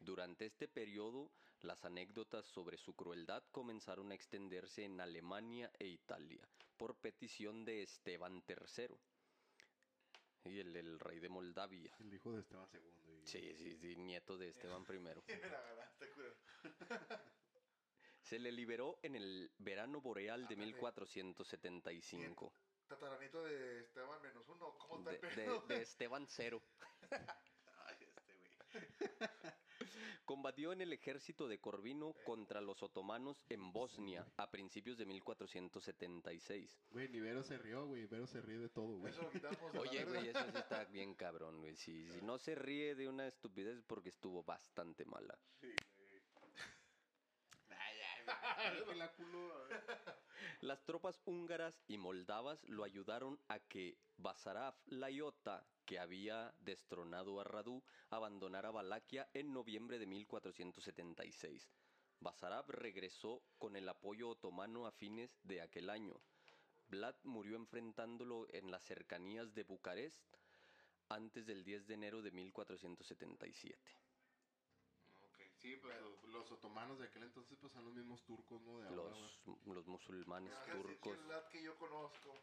Durante 0.00 0.46
este 0.46 0.68
periodo, 0.68 1.30
las 1.62 1.84
anécdotas 1.84 2.46
sobre 2.46 2.76
su 2.78 2.94
crueldad 2.94 3.42
comenzaron 3.50 4.12
a 4.12 4.14
extenderse 4.14 4.84
en 4.84 5.00
Alemania 5.00 5.70
e 5.78 5.86
Italia 5.86 6.46
por 6.76 6.94
petición 6.96 7.64
de 7.64 7.82
Esteban 7.82 8.42
III, 8.48 8.88
y 10.46 10.58
el, 10.60 10.76
el 10.76 11.00
rey 11.00 11.20
de 11.20 11.28
Moldavia. 11.30 11.96
El 12.00 12.12
hijo 12.12 12.32
de 12.32 12.40
Esteban 12.40 12.68
II. 12.72 12.80
y- 12.80 12.94
Sí, 13.26 13.54
sí, 13.56 13.74
sí, 13.78 13.96
nieto 13.96 14.36
de 14.36 14.48
Esteban 14.48 14.84
I. 14.90 14.98
Se 18.20 18.38
le 18.38 18.52
liberó 18.52 18.98
en 19.02 19.16
el 19.16 19.50
verano 19.58 20.02
boreal 20.02 20.42
de 20.46 20.54
Ándale. 20.54 20.66
1475. 20.72 22.52
Tataranito 22.88 23.42
de 23.44 23.80
Esteban 23.80 24.22
menos 24.22 24.48
uno. 24.48 24.74
¿Cómo 24.78 25.10
está 25.10 25.10
De, 25.10 25.16
el 25.16 25.22
de- 25.36 25.42
pedo? 25.44 25.60
de 25.66 25.82
Esteban 25.82 26.26
Cero. 26.28 26.62
Ay, 27.86 27.96
este, 28.00 28.32
güey. 28.38 28.50
Combatió 30.24 30.72
en 30.72 30.80
el 30.80 30.90
ejército 30.92 31.46
de 31.48 31.60
Corvino 31.60 32.14
contra 32.24 32.60
los 32.62 32.82
otomanos 32.82 33.44
en 33.50 33.72
Bosnia 33.72 34.26
a 34.38 34.50
principios 34.50 34.96
de 34.96 35.04
1476. 35.04 36.80
Güey, 36.90 37.08
ni 37.10 37.20
Vero 37.20 37.42
se 37.42 37.58
rió, 37.58 37.86
güey. 37.86 38.06
Vero 38.06 38.26
se 38.26 38.40
ríe 38.40 38.56
de 38.58 38.70
todo, 38.70 38.96
güey. 38.98 39.12
Eso 39.12 39.22
lo 39.22 39.30
quitamos. 39.30 39.58
Oye, 39.76 40.04
güey, 40.06 40.28
eso 40.28 40.40
sí 40.50 40.56
está 40.58 40.84
bien 40.86 41.14
cabrón, 41.14 41.60
güey. 41.60 41.76
Si, 41.76 42.08
si 42.10 42.22
no 42.22 42.38
se 42.38 42.54
ríe 42.54 42.94
de 42.94 43.06
una 43.08 43.26
estupidez 43.26 43.76
es 43.78 43.84
porque 43.84 44.08
estuvo 44.08 44.42
bastante 44.42 45.04
mala. 45.04 45.38
Que 45.60 45.68
la 45.68 45.74
culo, 45.94 46.22
a 46.42 46.46
ver. 46.46 46.64
Las 50.60 50.84
tropas 50.84 51.20
húngaras 51.24 51.82
y 51.86 51.98
moldavas 51.98 52.64
lo 52.64 52.84
ayudaron 52.84 53.38
a 53.48 53.58
que 53.58 53.98
Basarab 54.16 54.74
Layota, 54.86 55.66
que 55.84 55.98
había 55.98 56.54
destronado 56.60 57.40
a 57.40 57.44
Radu, 57.44 57.82
abandonara 58.10 58.70
Valaquia 58.70 59.28
en 59.34 59.52
noviembre 59.52 59.98
de 59.98 60.06
1476. 60.06 61.70
Basarab 62.20 62.70
regresó 62.70 63.42
con 63.58 63.76
el 63.76 63.88
apoyo 63.88 64.30
otomano 64.30 64.86
a 64.86 64.92
fines 64.92 65.38
de 65.42 65.60
aquel 65.60 65.90
año. 65.90 66.20
Vlad 66.88 67.16
murió 67.24 67.56
enfrentándolo 67.56 68.46
en 68.50 68.70
las 68.70 68.84
cercanías 68.84 69.54
de 69.54 69.64
Bucarest 69.64 70.24
antes 71.08 71.46
del 71.46 71.64
10 71.64 71.86
de 71.86 71.94
enero 71.94 72.22
de 72.22 72.30
1477. 72.30 74.03
Sí, 75.64 75.78
pues 75.80 75.98
los, 75.98 76.22
los 76.24 76.50
otomanos 76.52 76.98
de 76.98 77.06
aquel 77.06 77.22
entonces 77.22 77.56
pues 77.58 77.72
son 77.72 77.86
los 77.86 77.94
mismos 77.94 78.22
turcos, 78.26 78.60
¿no? 78.60 78.80
De 78.80 78.86
ahora, 78.88 79.16
Los, 79.16 79.40
los 79.64 79.86
musulmanes 79.86 80.52
turcos. 80.70 81.16
El 81.18 81.26
lad 81.28 81.48
que 81.48 81.62
yo 81.62 81.74
conozco, 81.78 82.34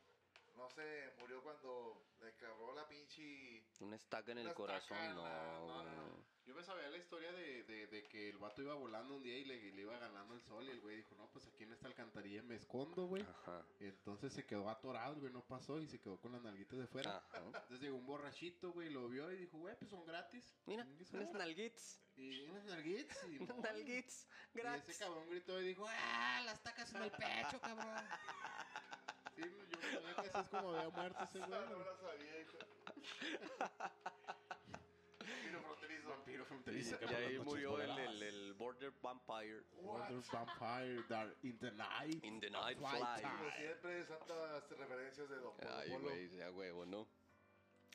no 0.55 0.69
sé, 0.69 1.13
murió 1.19 1.41
cuando 1.43 2.01
Le 2.19 2.33
clavó 2.35 2.73
la 2.73 2.87
pinche. 2.87 3.63
Una 3.79 3.95
estaca 3.95 4.31
en 4.31 4.39
el 4.39 4.53
corazón, 4.53 4.97
no, 5.15 5.23
no, 5.67 5.83
no. 5.83 6.31
Yo 6.45 6.55
me 6.55 6.63
sabía 6.63 6.89
la 6.89 6.97
historia 6.97 7.31
de, 7.31 7.63
de, 7.63 7.87
de 7.87 8.07
que 8.07 8.29
el 8.29 8.37
vato 8.37 8.61
iba 8.61 8.73
volando 8.73 9.15
un 9.15 9.23
día 9.23 9.37
y 9.37 9.45
le, 9.45 9.71
le 9.71 9.81
iba 9.83 9.97
ganando 9.99 10.33
el 10.33 10.41
sol 10.41 10.65
y 10.67 10.71
el 10.71 10.81
güey 10.81 10.97
dijo, 10.97 11.15
no, 11.15 11.27
pues 11.31 11.45
aquí 11.47 11.63
en 11.63 11.71
esta 11.71 11.87
alcantarilla 11.87 12.41
me 12.43 12.55
escondo, 12.55 13.05
güey. 13.05 13.21
Ajá. 13.23 13.63
Entonces 13.79 14.33
se 14.33 14.45
quedó 14.45 14.69
atorado, 14.69 15.13
el 15.13 15.19
güey 15.19 15.31
no 15.31 15.45
pasó 15.45 15.79
y 15.79 15.87
se 15.87 15.99
quedó 15.99 16.19
con 16.19 16.31
las 16.33 16.41
nalguitas 16.41 16.79
de 16.79 16.87
fuera. 16.87 17.17
Ajá. 17.17 17.37
Entonces 17.37 17.79
llegó 17.79 17.95
un 17.97 18.05
borrachito, 18.07 18.71
güey, 18.71 18.89
lo 18.89 19.07
vio 19.07 19.31
y 19.31 19.37
dijo, 19.37 19.57
güey, 19.59 19.75
pues 19.77 19.89
son 19.91 20.03
gratis. 20.05 20.55
Mira, 20.65 20.83
unas 20.83 21.13
madre. 21.13 21.37
nalguits. 21.39 22.01
Y 22.17 22.41
unas 22.41 22.65
nalguitas. 22.65 23.17
Y, 23.29 23.37
Unas 23.37 23.55
no, 23.57 23.61
nalguits. 23.63 24.27
y 24.53 24.59
ese 24.59 24.61
Gratis. 24.61 24.97
cabrón 24.97 25.29
gritó 25.29 25.61
y 25.61 25.67
dijo, 25.67 25.85
¡ah, 25.87 26.41
las 26.45 26.61
tacas 26.61 26.93
en 26.93 27.03
el 27.03 27.11
pecho, 27.11 27.61
cabrón! 27.61 28.03
Sí, 29.33 29.43
así 30.17 30.29
es 30.39 30.49
como 30.49 30.69
había 30.75 30.89
muerto 30.89 31.23
ese 31.23 31.39
güey. 31.39 31.49
no 31.69 31.79
la 31.79 31.95
sabía, 31.97 32.39
hijo. 32.41 32.57
Tiro 35.43 35.61
fronterizo. 35.61 36.09
Vampiro 36.09 36.45
fronterizo. 36.45 36.97
Y 37.09 37.13
ahí 37.13 37.39
murió 37.39 37.81
el, 37.81 37.97
el, 37.99 38.23
el 38.23 38.53
Border 38.53 38.91
Vampire. 39.01 39.63
Wonder 39.81 40.21
Vampire 40.31 41.03
that 41.07 41.27
in 41.43 41.57
the 41.59 41.71
night. 41.71 42.23
In 42.23 42.39
the 42.39 42.49
night 42.49 42.77
fly. 42.77 43.21
Como 43.21 43.51
siempre, 43.57 44.05
santas 44.05 44.69
referencias 44.69 45.29
de 45.29 45.35
Don 45.37 45.55
Polo 45.57 45.75
Ay, 45.77 45.89
güey, 45.97 46.29
sea 46.29 46.51
huevo, 46.51 46.85
¿no? 46.85 47.07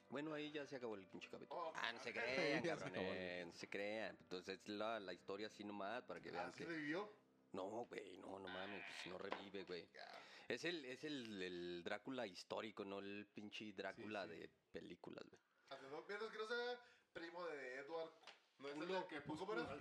Bueno, 0.09 0.33
ahí 0.35 0.53
ya 0.53 0.65
se 0.67 0.77
acabó 0.77 0.95
el 0.95 1.05
pinche 1.07 1.29
capítulo. 1.29 1.61
Oh, 1.61 1.73
ah, 1.75 1.93
no 1.93 1.99
se 2.01 2.13
crean, 2.13 2.63
cabrones, 2.63 3.47
no 3.47 3.53
se 3.55 3.69
crean. 3.69 4.17
Entonces 4.21 4.61
la, 4.69 5.01
la 5.01 5.13
historia 5.13 5.49
así 5.49 5.65
nomás 5.65 6.03
para 6.05 6.21
que 6.21 6.31
vean 6.31 6.47
Ah, 6.49 6.53
¿sí 6.53 6.59
que... 6.59 6.65
revivió? 6.67 7.11
No, 7.53 7.65
güey, 7.87 8.17
no, 8.19 8.39
no 8.39 8.49
mames, 8.49 8.83
pues 8.85 9.07
no 9.07 9.19
revive, 9.19 9.65
güey. 9.65 9.89
Ya. 9.93 10.09
Es 10.49 10.65
el, 10.65 10.85
es 10.85 11.03
el, 11.05 11.43
el 11.43 11.83
Drácula 11.83 12.27
histórico, 12.27 12.85
no 12.85 13.01
el 13.01 13.27
pinche 13.35 13.73
Drácula 13.73 14.27
Sí, 14.27 14.33
sí. 14.35 14.39
de 14.41 14.51
películas, 14.73 15.25
güey. 15.29 15.41
Todo, 15.69 16.05
Mientras 16.07 16.31
que 16.31 16.39
no 16.39 16.47
sea 16.47 16.81
primo 17.13 17.45
de 17.47 17.75
Edward 17.77 18.11
¿No 18.59 18.69
es 18.69 18.75
el 18.75 18.81
Culo. 18.81 18.95
del 18.95 19.07
crepúsculo? 19.07 19.47
¿Cómo 19.47 19.53
era? 19.55 19.75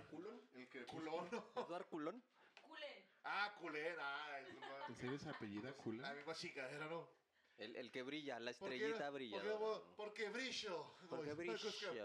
El 0.54 0.68
que 0.68 0.84
Culón. 0.86 1.28
¿Edward 1.56 1.86
Culón? 1.88 2.22
Culen. 2.60 3.04
Ah, 3.24 3.56
culén. 3.60 3.96
Ah. 4.00 4.38
¿En 4.88 4.96
serio 4.96 5.18
se 5.18 5.30
apellida 5.30 5.70
La 5.70 5.76
Cullen? 5.76 6.16
misma 6.16 6.34
chingadera, 6.34 6.86
¿no? 6.88 7.08
El, 7.58 7.74
el 7.76 7.90
que 7.90 8.02
brilla, 8.02 8.38
la 8.38 8.52
¿Por 8.52 8.68
qué? 8.68 8.74
estrellita 8.76 9.10
brilla. 9.10 9.40
Porque, 9.40 9.92
porque 9.96 10.28
brillo. 10.28 10.94
Porque 11.08 11.30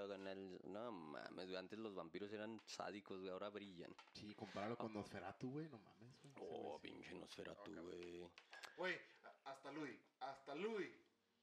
con 0.08 0.27
el... 0.27 0.60
No 0.63 0.91
mames, 0.91 1.46
güey, 1.48 1.58
antes 1.58 1.77
los 1.77 1.94
vampiros 1.94 2.32
eran 2.32 2.62
sádicos, 2.65 3.20
güey, 3.20 3.32
ahora 3.32 3.50
brillan. 3.50 3.94
Sí, 4.13 4.34
compáralo 4.34 4.77
con 4.77 4.94
Nosferatu, 4.94 5.50
güey, 5.51 5.68
no 5.68 5.77
mames, 5.80 6.20
Oh, 6.50 6.79
güey 6.79 6.81
sí. 6.81 6.88
pinche 6.88 7.13
Nosferatu, 7.13 7.71
güey. 7.83 8.29
Güey, 8.77 9.00
a- 9.24 9.51
hasta 9.51 9.71
Louis. 9.71 10.00
Hasta 10.19 10.55
Louis 10.55 10.91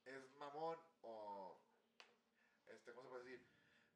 es 0.05 0.31
mamón 0.37 0.77
o. 1.01 1.59
Este, 2.67 2.93
¿cómo 2.93 3.07
se 3.07 3.09
puede 3.09 3.23
decir? 3.23 3.47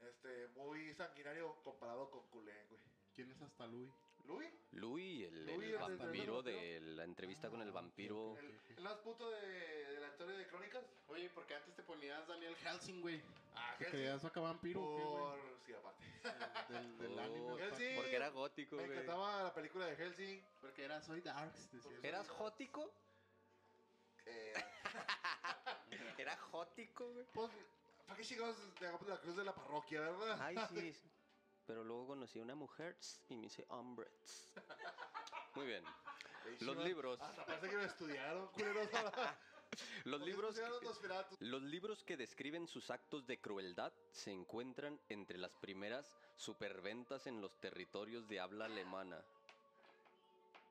Este, 0.01 0.47
muy 0.49 0.93
sanguinario 0.93 1.61
comparado 1.63 2.09
con 2.11 2.27
culén, 2.29 2.67
güey. 2.69 2.81
¿Quién 3.13 3.31
es 3.31 3.41
hasta 3.41 3.67
Louis? 3.67 3.91
¿Louis? 4.25 4.49
Louis, 4.71 5.27
el, 5.27 5.45
Louis, 5.45 5.69
el 5.69 5.75
el 5.75 5.97
de- 5.97 5.97
vampiro 5.97 6.41
de 6.41 6.79
la 6.81 7.03
entrevista 7.03 7.49
con 7.49 7.61
el 7.61 7.71
vampiro. 7.71 8.37
¿El, 8.37 8.59
el 8.77 8.83
más 8.83 8.97
puto 8.99 9.29
de, 9.29 9.47
de 9.93 9.99
la 9.99 10.07
historia 10.07 10.35
de 10.37 10.47
Crónicas? 10.47 10.83
Oye, 11.07 11.29
porque 11.29 11.55
antes 11.55 11.75
te 11.75 11.83
ponías 11.83 12.25
Daniel 12.27 12.55
Helsing, 12.55 13.01
güey. 13.01 13.21
Ah, 13.55 13.75
¿Te 13.77 13.85
Helsing. 13.85 13.99
creías 13.99 14.25
acá 14.25 14.39
vampiro 14.39 14.81
o 14.81 14.95
qué, 14.97 15.03
güey? 15.03 15.41
Por. 15.41 15.59
Sí, 15.65 15.73
aparte. 15.73 16.03
Del, 16.73 16.97
del 16.97 17.11
Oh, 17.19 17.21
anime. 17.21 17.57
Helsing. 17.63 17.95
Porque 17.97 18.15
era 18.15 18.29
gótico, 18.29 18.75
Me 18.77 18.83
encantaba 18.85 19.43
la 19.43 19.53
película 19.53 19.85
de 19.87 19.95
Helsing. 19.95 20.43
Porque 20.61 20.83
era 20.85 21.01
Soy 21.01 21.21
Darks, 21.21 21.71
decías. 21.71 22.03
¿Eras 22.03 22.29
jótico? 22.29 22.91
Eh, 24.25 24.53
¿Era 26.17 26.37
jótico, 26.37 27.05
güey? 27.11 27.25
pues, 27.33 27.51
¿para 28.07 28.17
qué 28.17 28.23
chingados 28.23 28.55
te 28.79 28.87
hagamos 28.87 29.07
la 29.07 29.19
cruz 29.19 29.35
de 29.35 29.43
la 29.43 29.53
parroquia, 29.53 29.99
verdad? 30.01 30.37
Ay, 30.41 30.55
sí. 30.69 30.95
Pero 31.65 31.83
luego 31.83 32.07
conocí 32.07 32.39
a 32.39 32.43
una 32.43 32.55
mujer 32.55 32.97
y 33.29 33.37
me 33.37 33.47
hice 33.47 33.65
hombres. 33.69 34.53
Muy 35.55 35.65
bien. 35.65 35.83
Los 36.59 36.77
libros. 36.77 37.21
Hasta 37.21 37.45
parece 37.45 37.69
que 37.69 37.75
lo 37.75 37.83
estudiaron, 37.83 38.47
culeros. 38.47 38.89
Los 40.03 40.21
libros, 40.21 40.55
que, 40.55 41.45
los 41.45 41.63
libros 41.63 42.03
que 42.03 42.15
describen 42.15 42.67
sus 42.67 42.91
actos 42.91 43.25
de 43.25 43.39
crueldad 43.39 43.91
se 44.11 44.31
encuentran 44.31 44.99
entre 45.09 45.39
las 45.39 45.55
primeras 45.55 46.15
superventas 46.35 47.25
en 47.25 47.41
los 47.41 47.59
territorios 47.59 48.27
de 48.27 48.39
habla 48.39 48.65
alemana. 48.65 49.23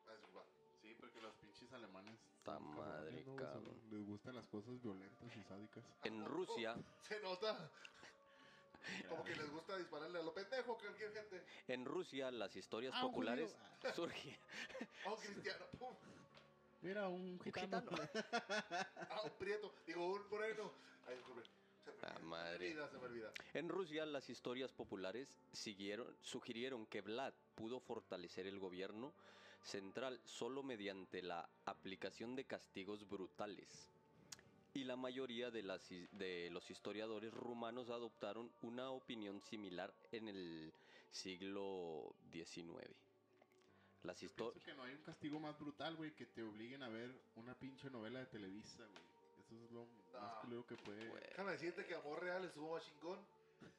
Ah. 0.07 0.13
Sí, 0.81 0.95
porque 1.01 1.21
los 1.21 1.35
pinches 1.35 1.73
alemanes. 1.73 2.17
Ta 2.45 2.59
madre, 2.59 3.25
cabrón. 3.37 3.81
Les 3.91 4.07
gustan 4.07 4.37
las 4.37 4.47
cosas 4.49 4.81
violentas 4.81 5.37
y 5.37 5.43
sádicas. 5.43 5.85
En 6.05 6.25
Rusia, 6.25 6.77
Se 7.01 7.21
nota. 7.21 7.71
Como 9.09 9.25
que 9.25 9.35
les 9.37 9.51
gusta 9.51 9.77
dispararle 9.77 10.19
a 10.19 10.23
lo 10.23 10.33
pendejo 10.35 10.77
que 10.79 10.87
cualquier 10.87 11.13
gente. 11.13 11.45
en 11.69 11.85
Rusia 11.85 12.31
las 12.31 12.55
historias 12.57 12.93
Ah, 12.97 13.05
un 13.05 13.11
populares. 13.13 13.55
A 13.85 13.93
un 15.11 15.17
cristiano. 15.21 15.65
pum. 15.79 15.95
Mira, 16.83 17.09
un 17.09 17.39
gitano. 17.41 17.91
un 19.25 19.31
prieto. 19.39 19.73
Digo, 19.87 20.07
un 20.15 20.29
moreno. 20.29 20.73
Ay, 21.07 21.15
disculpe. 21.17 21.43
Se 21.85 21.91
me 21.93 21.97
Ah, 22.03 22.15
olvida, 22.17 22.27
madre. 22.29 22.69
Se 22.69 22.75
me 22.75 22.81
olvida, 22.83 22.89
se 22.91 22.99
me 22.99 23.05
olvida. 23.05 23.33
En 23.55 23.69
Rusia 23.69 24.07
las 24.07 24.29
historias 24.31 24.73
populares 24.73 25.39
siguieron, 25.53 26.17
sugirieron 26.21 26.87
que 26.87 27.01
Vlad 27.01 27.35
pudo 27.55 27.79
fortalecer 27.81 28.47
el 28.47 28.59
gobierno 28.59 29.13
central 29.63 30.21
solo 30.25 30.63
mediante 30.65 31.23
la 31.23 31.49
aplicación 31.67 32.35
de 32.35 32.45
castigos 32.47 33.09
brutales. 33.09 33.93
Y 34.75 34.85
la 34.85 34.97
mayoría 34.97 35.51
de, 35.51 35.63
las 35.63 35.87
de 35.91 36.49
los 36.51 36.69
historiadores 36.71 37.33
rumanos 37.35 37.91
adoptaron 37.91 38.51
una 38.63 38.91
opinión 38.91 39.41
similar 39.43 39.93
en 40.13 40.29
el 40.29 40.73
siglo 41.11 42.15
XIX. 42.33 42.89
Las 44.03 44.23
historias... 44.23 44.65
que 44.65 44.75
no 44.75 44.83
hay 44.85 44.93
un 44.95 45.03
castigo 45.03 45.39
más 45.39 45.59
brutal, 45.59 45.95
güey, 45.97 46.11
que 46.13 46.27
te 46.27 46.43
obliguen 46.43 46.83
a 46.83 46.89
ver 46.89 47.11
una 47.37 47.55
pinche 47.55 47.91
novela 47.91 48.21
de 48.21 48.27
Televisa, 48.27 48.79
güey. 48.79 49.03
Eso 49.45 49.65
es 49.67 49.71
lo 49.73 49.87
más 50.19 50.35
culero 50.41 50.67
que 50.67 50.77
puede. 50.77 51.05
Déjame 51.29 51.53
decirte 51.53 51.85
que 51.85 51.95
Amor 51.95 52.21
Real 52.23 52.45
estuvo 52.45 52.73
más 52.75 52.83
chingón. 52.85 53.19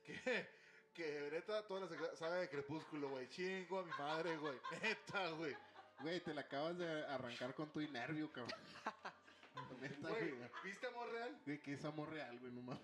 Que, 0.06 0.48
que 0.94 1.30
neta, 1.32 1.66
toda 1.68 1.82
la 1.82 1.88
saga- 1.90 2.16
saga 2.16 2.36
de 2.36 2.50
Crepúsculo, 2.50 3.10
güey. 3.10 3.28
Chingo 3.30 3.80
a 3.80 3.84
mi 3.84 3.92
madre, 3.98 4.38
güey. 4.38 4.58
Neta, 4.82 5.32
güey. 5.32 5.56
Güey, 6.02 6.22
te 6.22 6.34
la 6.34 6.42
acabas 6.42 6.78
de 6.78 6.88
arrancar 7.08 7.54
con 7.56 7.70
tu 7.72 7.82
nervio, 7.82 8.32
cabrón. 8.32 8.60
Neta, 9.84 10.10
Güey, 10.10 10.32
güey. 10.32 10.50
¿viste 10.64 10.88
Amor 10.88 11.12
Real? 11.12 11.42
Güey, 11.46 11.60
que 11.62 11.74
es 11.74 11.86
amor 11.86 12.10
real, 12.10 12.40
güey, 12.40 12.52
no 12.54 12.62
mames. 12.62 12.82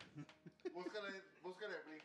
Búscala 0.74 1.08
en 1.10 1.90
Blink. 1.90 2.04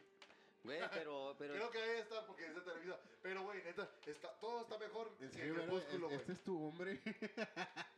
Güey, 0.62 0.80
pero... 0.92 1.34
pero 1.38 1.54
Creo 1.54 1.70
que 1.70 1.78
ahí 1.78 1.98
está 1.98 2.26
porque 2.26 2.46
es 2.46 2.54
de 2.54 2.60
Televisa. 2.62 2.98
Pero, 3.22 3.42
güey, 3.42 3.62
neta, 3.64 3.90
está, 4.06 4.30
todo 4.40 4.62
está 4.62 4.78
mejor 4.78 5.14
que 5.18 5.26
¿verdad? 5.26 5.64
Crepúsculo, 5.64 6.06
güey. 6.06 6.18
Este 6.18 6.32
es 6.32 6.42
tu 6.42 6.66
hombre. 6.66 7.00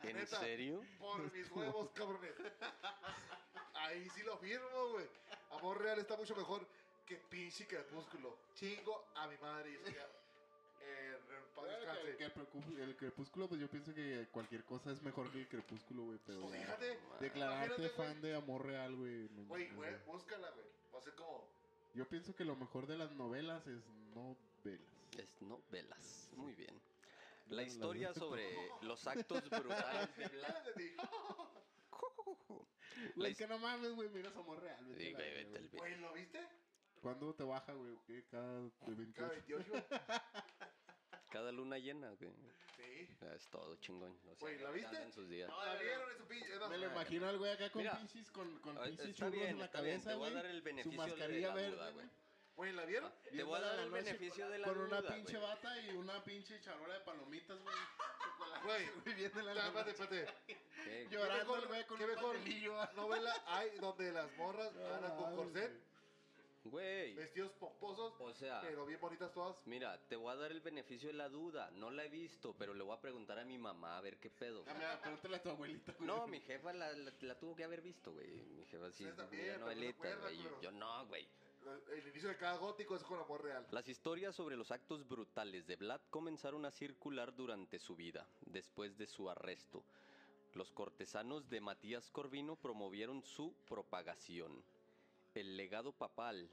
¿En 0.03 0.15
neta. 0.17 0.39
serio? 0.39 0.83
Por 0.99 1.31
mis 1.31 1.49
huevos, 1.51 1.89
cabrones. 1.91 2.33
Ahí 3.73 4.09
sí 4.09 4.23
lo 4.23 4.37
firmo, 4.37 4.89
güey. 4.89 5.07
Amor 5.51 5.81
Real 5.81 5.99
está 5.99 6.17
mucho 6.17 6.35
mejor 6.35 6.67
que 7.05 7.15
pinche 7.15 7.67
Crepúsculo. 7.67 8.37
Chingo 8.55 9.07
a 9.15 9.27
mi 9.27 9.37
madre. 9.37 9.71
Y 9.71 9.75
eso 9.75 9.89
ya. 9.89 10.07
Eh, 10.81 11.19
en 11.26 11.26
paz 11.57 11.65
Bueno, 11.65 11.79
descanse. 11.79 12.11
que, 12.11 12.17
que 12.17 12.23
el, 12.73 12.79
el 12.89 12.95
crepúsculo, 12.95 13.47
pues 13.49 13.59
yo 13.61 13.69
pienso 13.69 13.93
que 13.93 14.27
cualquier 14.31 14.63
cosa 14.63 14.91
es 14.91 15.01
mejor 15.01 15.31
que 15.31 15.39
el 15.39 15.47
crepúsculo, 15.47 16.03
güey. 16.03 16.19
Pero 16.25 16.41
Pues 16.41 16.59
fíjate. 16.61 16.99
declararte 17.19 17.89
fan 17.89 18.21
de 18.21 18.35
amor 18.35 18.65
real, 18.65 18.95
güey. 18.95 19.27
Güey, 19.47 19.69
güey, 19.71 19.95
búscala, 20.05 20.49
güey. 20.51 20.65
Va 20.93 20.99
a 20.99 21.01
ser 21.01 21.13
como. 21.15 21.47
Yo 21.93 22.07
pienso 22.07 22.35
que 22.35 22.45
lo 22.45 22.55
mejor 22.55 22.85
de 22.87 22.97
las 22.97 23.11
novelas 23.13 23.65
es 23.67 23.83
novelas. 24.13 24.81
Es 25.17 25.41
novelas. 25.41 26.29
Muy 26.35 26.53
bien. 26.53 26.79
La 27.49 27.63
historia 27.63 28.13
sobre 28.13 28.43
los 28.81 29.07
actos 29.07 29.49
brutales 29.49 30.15
de 30.17 30.27
Vlad. 30.27 30.63
Güey, 33.15 33.35
que 33.35 33.47
no 33.47 33.59
mames, 33.59 33.91
güey, 33.93 34.09
miras 34.09 34.35
amor 34.35 34.59
real. 34.59 34.83
vete 34.85 35.03
Sí, 35.03 35.07
a 35.09 35.11
la 35.11 35.17
güey, 35.17 35.33
vete 35.35 35.57
al 35.57 35.69
güey. 35.69 35.79
Güey, 35.79 36.01
¿lo 36.01 36.13
viste? 36.13 36.47
¿Cuándo 37.01 37.33
te 37.35 37.43
baja, 37.43 37.73
güey? 37.73 37.95
¿Qué? 38.07 38.23
Cada 38.31 38.61
de 38.63 38.69
Cada 39.13 39.29
28. 39.29 39.85
28. 41.27 41.31
Cada 41.31 41.51
luna 41.51 41.77
llena, 41.77 42.09
güey. 42.11 42.31
Sí. 42.75 43.09
Es 43.35 43.49
todo 43.49 43.75
chingón. 43.77 44.11
O 44.11 44.35
sea, 44.35 44.35
Güey, 44.39 44.59
¿la 44.59 44.71
viste? 44.71 44.95
en 44.97 45.11
sus 45.11 45.27
días. 45.29 45.49
¿La 45.49 45.75
vieron 45.75 46.11
en 46.11 46.17
su 46.17 46.25
pinche? 46.27 46.55
no, 46.59 46.69
Me 46.69 46.77
lo 46.77 46.85
imagino 46.91 47.27
al 47.27 47.37
güey 47.37 47.51
acá 47.51 47.69
con 47.71 47.81
Mira. 47.81 47.97
pinches, 47.97 48.31
con, 48.31 48.59
con 48.59 48.77
pinches 48.81 49.15
churros 49.15 49.31
bien, 49.33 49.47
en 49.49 49.59
la 49.59 49.65
está 49.65 49.81
bien, 49.81 49.95
cabeza, 50.01 50.09
te 50.11 50.15
voy 50.17 50.29
a 50.29 50.33
dar 50.33 50.45
el 50.45 50.57
Su 50.59 50.63
beneficio 50.63 51.01
de 51.01 51.07
mascarilla 51.09 51.47
la 51.49 51.53
verde, 51.55 51.71
duda, 51.75 51.89
güey. 51.91 52.05
güey. 52.55 52.73
¿la 52.73 52.85
vieron? 52.85 53.11
Te 53.23 53.29
Viendo 53.31 53.45
voy 53.47 53.57
a 53.57 53.61
dar 53.61 53.79
el 53.79 53.91
beneficio 53.91 54.49
de 54.49 54.57
la 54.59 54.67
Con 54.67 54.77
una 54.79 55.01
duda, 55.01 55.13
pinche 55.15 55.37
güey. 55.37 55.49
bata 55.49 55.79
y 55.81 55.89
una 55.89 56.23
pinche 56.23 56.59
charola 56.61 56.93
de 56.95 56.99
palomitas, 57.01 57.59
güey. 57.59 57.75
Güey, 58.63 59.15
viendo 59.15 59.41
la 59.41 59.67
espérate, 59.67 59.91
espérate. 59.91 61.07
Llorando 61.11 61.55
el 61.57 61.67
güey 61.67 61.85
con 61.85 61.97
qué 61.97 62.03
un 62.05 62.09
mejor? 62.11 62.35
novela 62.95 63.43
hay 63.47 63.69
donde 63.77 64.11
las 64.11 64.31
morras 64.37 64.73
No 64.73 64.95
andan 64.95 65.15
con 65.17 65.35
corset? 65.35 65.71
Güey. 66.69 67.13
Vestidos 67.15 67.51
pomposos, 67.53 68.13
O 68.19 68.33
sea, 68.33 68.61
pero 68.61 68.85
bien 68.85 68.99
bonitas 68.99 69.31
todas. 69.33 69.55
mira, 69.65 69.97
te 70.07 70.15
voy 70.15 70.31
a 70.31 70.35
dar 70.35 70.51
el 70.51 70.61
beneficio 70.61 71.07
de 71.09 71.13
la 71.15 71.29
duda. 71.29 71.69
No 71.71 71.89
la 71.91 72.05
he 72.05 72.09
visto, 72.09 72.55
pero 72.57 72.73
le 72.73 72.83
voy 72.83 72.95
a 72.95 73.01
preguntar 73.01 73.39
a 73.39 73.45
mi 73.45 73.57
mamá 73.57 73.97
a 73.97 74.01
ver 74.01 74.17
qué 74.19 74.29
pedo. 74.29 74.63
Ah, 74.67 74.73
mira, 74.73 74.99
pregúntale 75.01 75.35
a 75.37 75.41
tu 75.43 75.49
abuelita, 75.49 75.93
güey. 75.93 76.07
No, 76.07 76.27
mi 76.27 76.39
jefa 76.41 76.73
la, 76.73 76.91
la- 76.93 77.13
la 77.21 77.39
tuvo 77.39 77.55
que 77.55 77.63
haber 77.63 77.81
visto, 77.81 78.11
güey. 78.13 78.27
Mi 78.27 78.65
jefa 78.65 78.91
sí, 78.91 79.05
también, 79.15 79.45
pero 79.45 79.59
no 79.59 79.65
güey. 79.65 79.93
culero. 79.93 80.61
Yo 80.61 80.71
no, 80.71 81.05
güey. 81.07 81.27
El 81.91 82.07
inicio 82.07 82.29
de 82.29 82.37
cada 82.37 82.55
gótico 82.57 82.95
es 82.95 83.03
con 83.03 83.19
amor 83.19 83.43
real. 83.43 83.67
Las 83.71 83.87
historias 83.89 84.33
sobre 84.35 84.55
los 84.55 84.71
actos 84.71 85.05
brutales 85.05 85.67
de 85.67 85.75
Vlad 85.75 85.99
comenzaron 86.09 86.63
a 86.65 86.71
circular 86.71 87.35
durante 87.35 87.77
su 87.77 87.95
vida, 87.95 88.25
después 88.45 88.97
de 88.97 89.05
su 89.05 89.29
arresto. 89.29 89.83
Los 90.53 90.71
cortesanos 90.71 91.49
de 91.49 91.59
Matías 91.59 92.09
Corvino 92.09 92.55
promovieron 92.55 93.21
su 93.21 93.53
propagación. 93.67 94.63
El 95.37 95.55
legado 95.55 95.91
papal, 95.91 96.49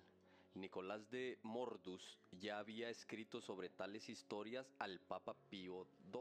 Nicolás 0.53 1.11
de 1.11 1.39
Mordus, 1.43 2.19
ya 2.33 2.59
había 2.59 2.91
escrito 2.91 3.41
sobre 3.41 3.71
tales 3.71 4.11
historias 4.11 4.71
al 4.79 5.01
Papa 5.01 5.35
Pío 5.49 5.87
II, 6.13 6.21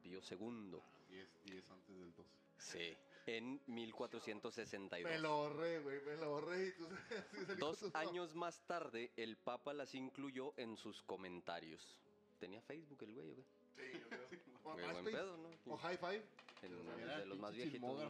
Pío 0.00 0.20
II, 0.30 0.80
10, 1.08 1.28
10 1.46 1.70
antes 1.72 1.98
del 1.98 2.14
12. 2.14 2.30
sí, 2.56 2.96
en 3.26 3.60
1462. 3.66 5.10
Me 5.10 5.18
lo 5.18 5.28
ahorré, 5.28 5.80
güey, 5.80 6.00
me 6.02 6.14
lo 6.14 6.26
ahorré 6.26 6.68
y 6.68 6.72
tú 6.74 6.88
Dos 7.58 7.84
años 7.96 8.36
más 8.36 8.60
tarde, 8.68 9.10
el 9.16 9.36
Papa 9.36 9.74
las 9.74 9.92
incluyó 9.96 10.54
en 10.56 10.76
sus 10.76 11.02
comentarios. 11.02 11.98
Tenía 12.38 12.62
Facebook 12.62 13.02
el 13.02 13.12
güey, 13.12 13.32
güey. 13.32 13.44
Sí, 13.74 13.98
yo 13.98 14.08
creo. 14.08 14.28
O 14.62 14.92
buen 14.92 15.04
pedo, 15.04 15.36
¿no? 15.36 15.72
O 15.72 15.76
High 15.78 15.98
Five. 15.98 16.24
En- 16.64 17.00
Era 17.00 17.16
de 17.18 17.22
el 17.24 17.28
los 17.28 17.38
más 17.38 17.52
viejitos. 17.54 18.00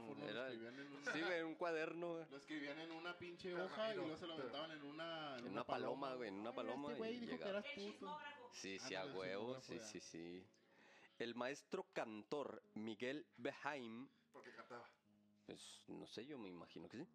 Sí, 1.13 1.21
güey, 1.21 1.39
en 1.41 1.47
un 1.47 1.55
cuaderno, 1.55 2.13
güey. 2.15 2.27
Lo 2.31 2.37
escribían 2.37 2.79
en 2.81 2.91
una 2.93 3.17
pinche 3.19 3.55
hoja 3.55 3.93
y 3.93 3.97
luego 3.97 4.17
se 4.17 4.27
lo 4.27 4.35
aventaban 4.35 4.71
en 4.73 4.83
una... 4.85 5.37
En 5.39 5.49
una 5.49 5.65
paloma, 5.65 6.15
güey, 6.15 6.29
en 6.29 6.35
una 6.41 6.51
Ay, 6.51 6.57
paloma 6.57 6.89
Este 6.89 6.99
güey 6.99 7.15
y 7.17 7.21
dijo 7.21 7.31
que 7.33 7.37
llegaba. 7.45 7.51
eras 7.59 7.65
El 7.67 7.75
puto. 7.85 7.93
chismógrafo. 7.93 8.51
Sí, 8.53 8.79
sí, 8.79 8.95
a 8.95 9.03
el 9.03 9.15
huevo, 9.17 9.61
sí, 9.61 9.79
sí, 9.81 10.01
sí. 10.01 10.47
El 11.19 11.35
maestro 11.35 11.87
cantor 11.93 12.63
Miguel 12.75 13.27
Behaim, 13.37 14.09
Porque 14.33 14.53
cantaba. 14.55 14.89
pues 15.47 15.83
no 15.89 16.07
sé, 16.07 16.25
yo 16.27 16.39
me 16.39 16.49
imagino 16.49 16.89
que 16.89 16.99
sí, 16.99 17.07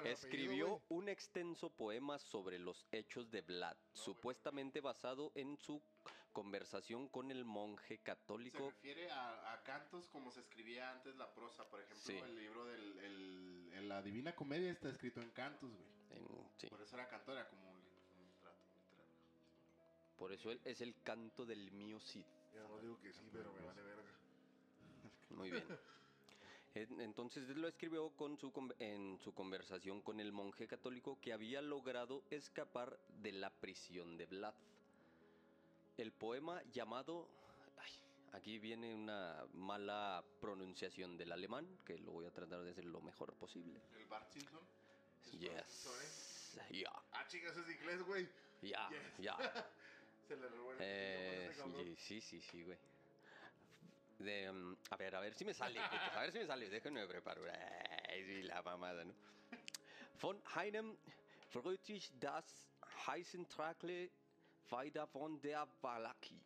el 0.00 0.06
escribió 0.08 0.66
apellido, 0.76 0.82
un 0.90 1.08
extenso 1.08 1.70
poema 1.70 2.18
sobre 2.18 2.58
los 2.58 2.86
hechos 2.92 3.30
de 3.30 3.40
Vlad, 3.42 3.76
supuestamente 3.92 4.80
basado 4.80 5.32
en 5.34 5.56
su 5.56 5.80
conversación 6.34 7.08
con 7.08 7.30
el 7.30 7.46
monje 7.46 7.96
Se 7.96 8.02
católico. 8.02 8.68
refiere 8.68 9.10
a, 9.10 9.54
a 9.54 9.62
cantos 9.62 10.06
como 10.10 10.30
se 10.30 10.40
escribía 10.40 10.90
antes 10.90 11.16
la 11.16 11.32
prosa. 11.34 11.64
Por 11.70 11.80
ejemplo, 11.80 12.04
Sí. 12.04 12.18
el 12.18 12.36
libro 12.36 12.70
el- 12.70 13.88
la 13.88 14.02
Divina 14.02 14.34
Comedia 14.34 14.70
está 14.70 14.88
escrito 14.90 15.22
en 15.22 15.30
cantos, 15.30 15.70
güey. 15.70 15.88
en- 16.10 16.50
sí. 16.58 16.66
Por 16.68 16.82
eso 16.82 16.94
era 16.96 17.08
cantor, 17.08 17.36
era 17.36 17.48
como 17.48 17.70
un, 17.70 17.76
un 17.76 18.26
literato. 18.26 18.58
Por 20.18 20.32
eso 20.32 20.50
él 20.50 20.60
es 20.64 20.80
el 20.82 20.94
canto 21.02 21.46
del 21.46 21.70
mío 21.72 21.98
Cid. 22.00 22.24
Ya 22.54 22.62
no 22.68 22.78
digo 22.80 23.00
que 23.00 23.12
sí, 23.12 23.28
pero 23.32 23.52
me 23.52 23.60
vale 23.66 23.82
verga. 23.82 24.12
Muy 25.30 25.50
bien. 25.50 25.64
En- 26.74 27.00
Entonces 27.00 27.48
él 27.50 27.60
lo 27.62 27.68
escribió 27.68 28.10
con 28.16 28.36
su, 28.38 28.50
con- 28.52 28.74
en 28.80 29.18
su 29.20 29.32
conversación 29.32 30.02
con 30.02 30.18
el 30.20 30.32
monje 30.32 30.66
católico 30.66 31.20
que 31.20 31.32
había 31.32 31.62
logrado 31.62 32.24
escapar 32.30 32.98
de 33.22 33.32
la 33.32 33.50
prisión 33.50 34.16
de 34.16 34.26
Vlad. 34.26 34.54
El 35.96 36.12
poema 36.12 36.62
llamado... 36.72 37.28
ay, 37.78 37.92
aquí 38.32 38.58
viene 38.58 38.94
una 38.94 39.46
mala 39.52 40.24
pronunciación 40.40 41.16
del 41.16 41.32
alemán, 41.32 41.78
que 41.84 41.98
lo 41.98 42.12
voy 42.12 42.26
a 42.26 42.32
tratar 42.32 42.62
de 42.62 42.70
hacer 42.70 42.84
lo 42.84 43.00
mejor 43.00 43.34
posible. 43.34 43.80
El 43.96 44.06
Bart 44.06 44.28
Simpson. 44.30 44.60
Yes. 45.38 46.58
Ya, 46.70 46.90
Ah, 47.12 47.26
chingas, 47.26 47.56
es 47.56 47.68
inglés, 47.68 48.02
güey. 48.02 48.28
ya, 48.62 48.88
Yes. 48.90 49.18
ya. 49.18 49.36
Se 50.28 50.36
le 50.36 50.48
revuelve. 50.48 50.78
Eh, 50.84 51.48
este 51.50 51.96
sí, 51.96 52.20
sí, 52.20 52.40
sí, 52.40 52.62
güey. 52.62 52.78
De, 54.18 54.50
mm, 54.50 54.76
a 54.90 54.96
ver, 54.96 55.14
a 55.16 55.20
ver 55.20 55.34
si 55.34 55.44
me 55.44 55.52
sale, 55.52 55.78
a 55.80 56.20
ver 56.20 56.32
si 56.32 56.38
me 56.38 56.46
sale, 56.46 56.68
déjenme 56.70 57.00
me 57.02 57.06
preparo. 57.08 57.42
Ay, 58.08 58.24
sí, 58.24 58.42
la 58.42 58.62
mamada, 58.62 59.04
¿no? 59.04 59.12
Von 60.20 60.40
einem 60.56 60.96
Friedrich 61.50 62.10
das 62.20 62.44
Heisentragle 63.06 64.10
weiter 64.74 65.06
von 65.12 65.40
der 65.40 65.66
Valaki. 65.82 66.40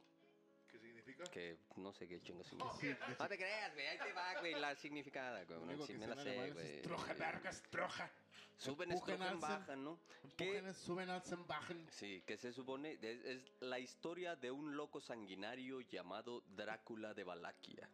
¿Qué 0.68 0.78
significa? 0.78 1.24
Que 1.30 1.58
no 1.76 1.92
sé 1.92 2.06
qué 2.06 2.20
chingo 2.20 2.44
significa. 2.44 3.16
No 3.18 3.28
te 3.28 3.36
creas, 3.36 3.72
güey, 3.74 3.86
ahí 3.86 3.98
te 3.98 4.12
va, 4.12 4.40
güey, 4.40 4.54
la 4.54 4.74
significada, 4.84 5.44
güey. 5.44 5.60
No, 5.60 5.86
que 5.86 5.94
me 5.94 6.06
sé 6.06 6.06
la 6.06 6.22
sé, 6.22 6.52
güey. 6.52 6.78
Stroja, 6.80 7.14
vergas, 7.14 7.56
Stroja. 7.56 8.10
Suben, 8.58 8.90
alcen. 8.90 9.40
bajan, 9.40 9.84
¿no? 9.84 10.00
Que 10.36 10.74
suben, 10.74 11.08
alzan, 11.10 11.46
bajen. 11.46 11.86
Sí, 11.90 12.22
que 12.26 12.36
se 12.36 12.52
supone 12.52 12.98
es, 13.00 13.24
es 13.24 13.52
la 13.60 13.78
historia 13.78 14.34
de 14.34 14.50
un 14.50 14.76
loco 14.76 15.00
sanguinario 15.00 15.80
llamado 15.80 16.42
Drácula 16.56 17.14
de 17.14 17.22
Valaquia. 17.22 17.88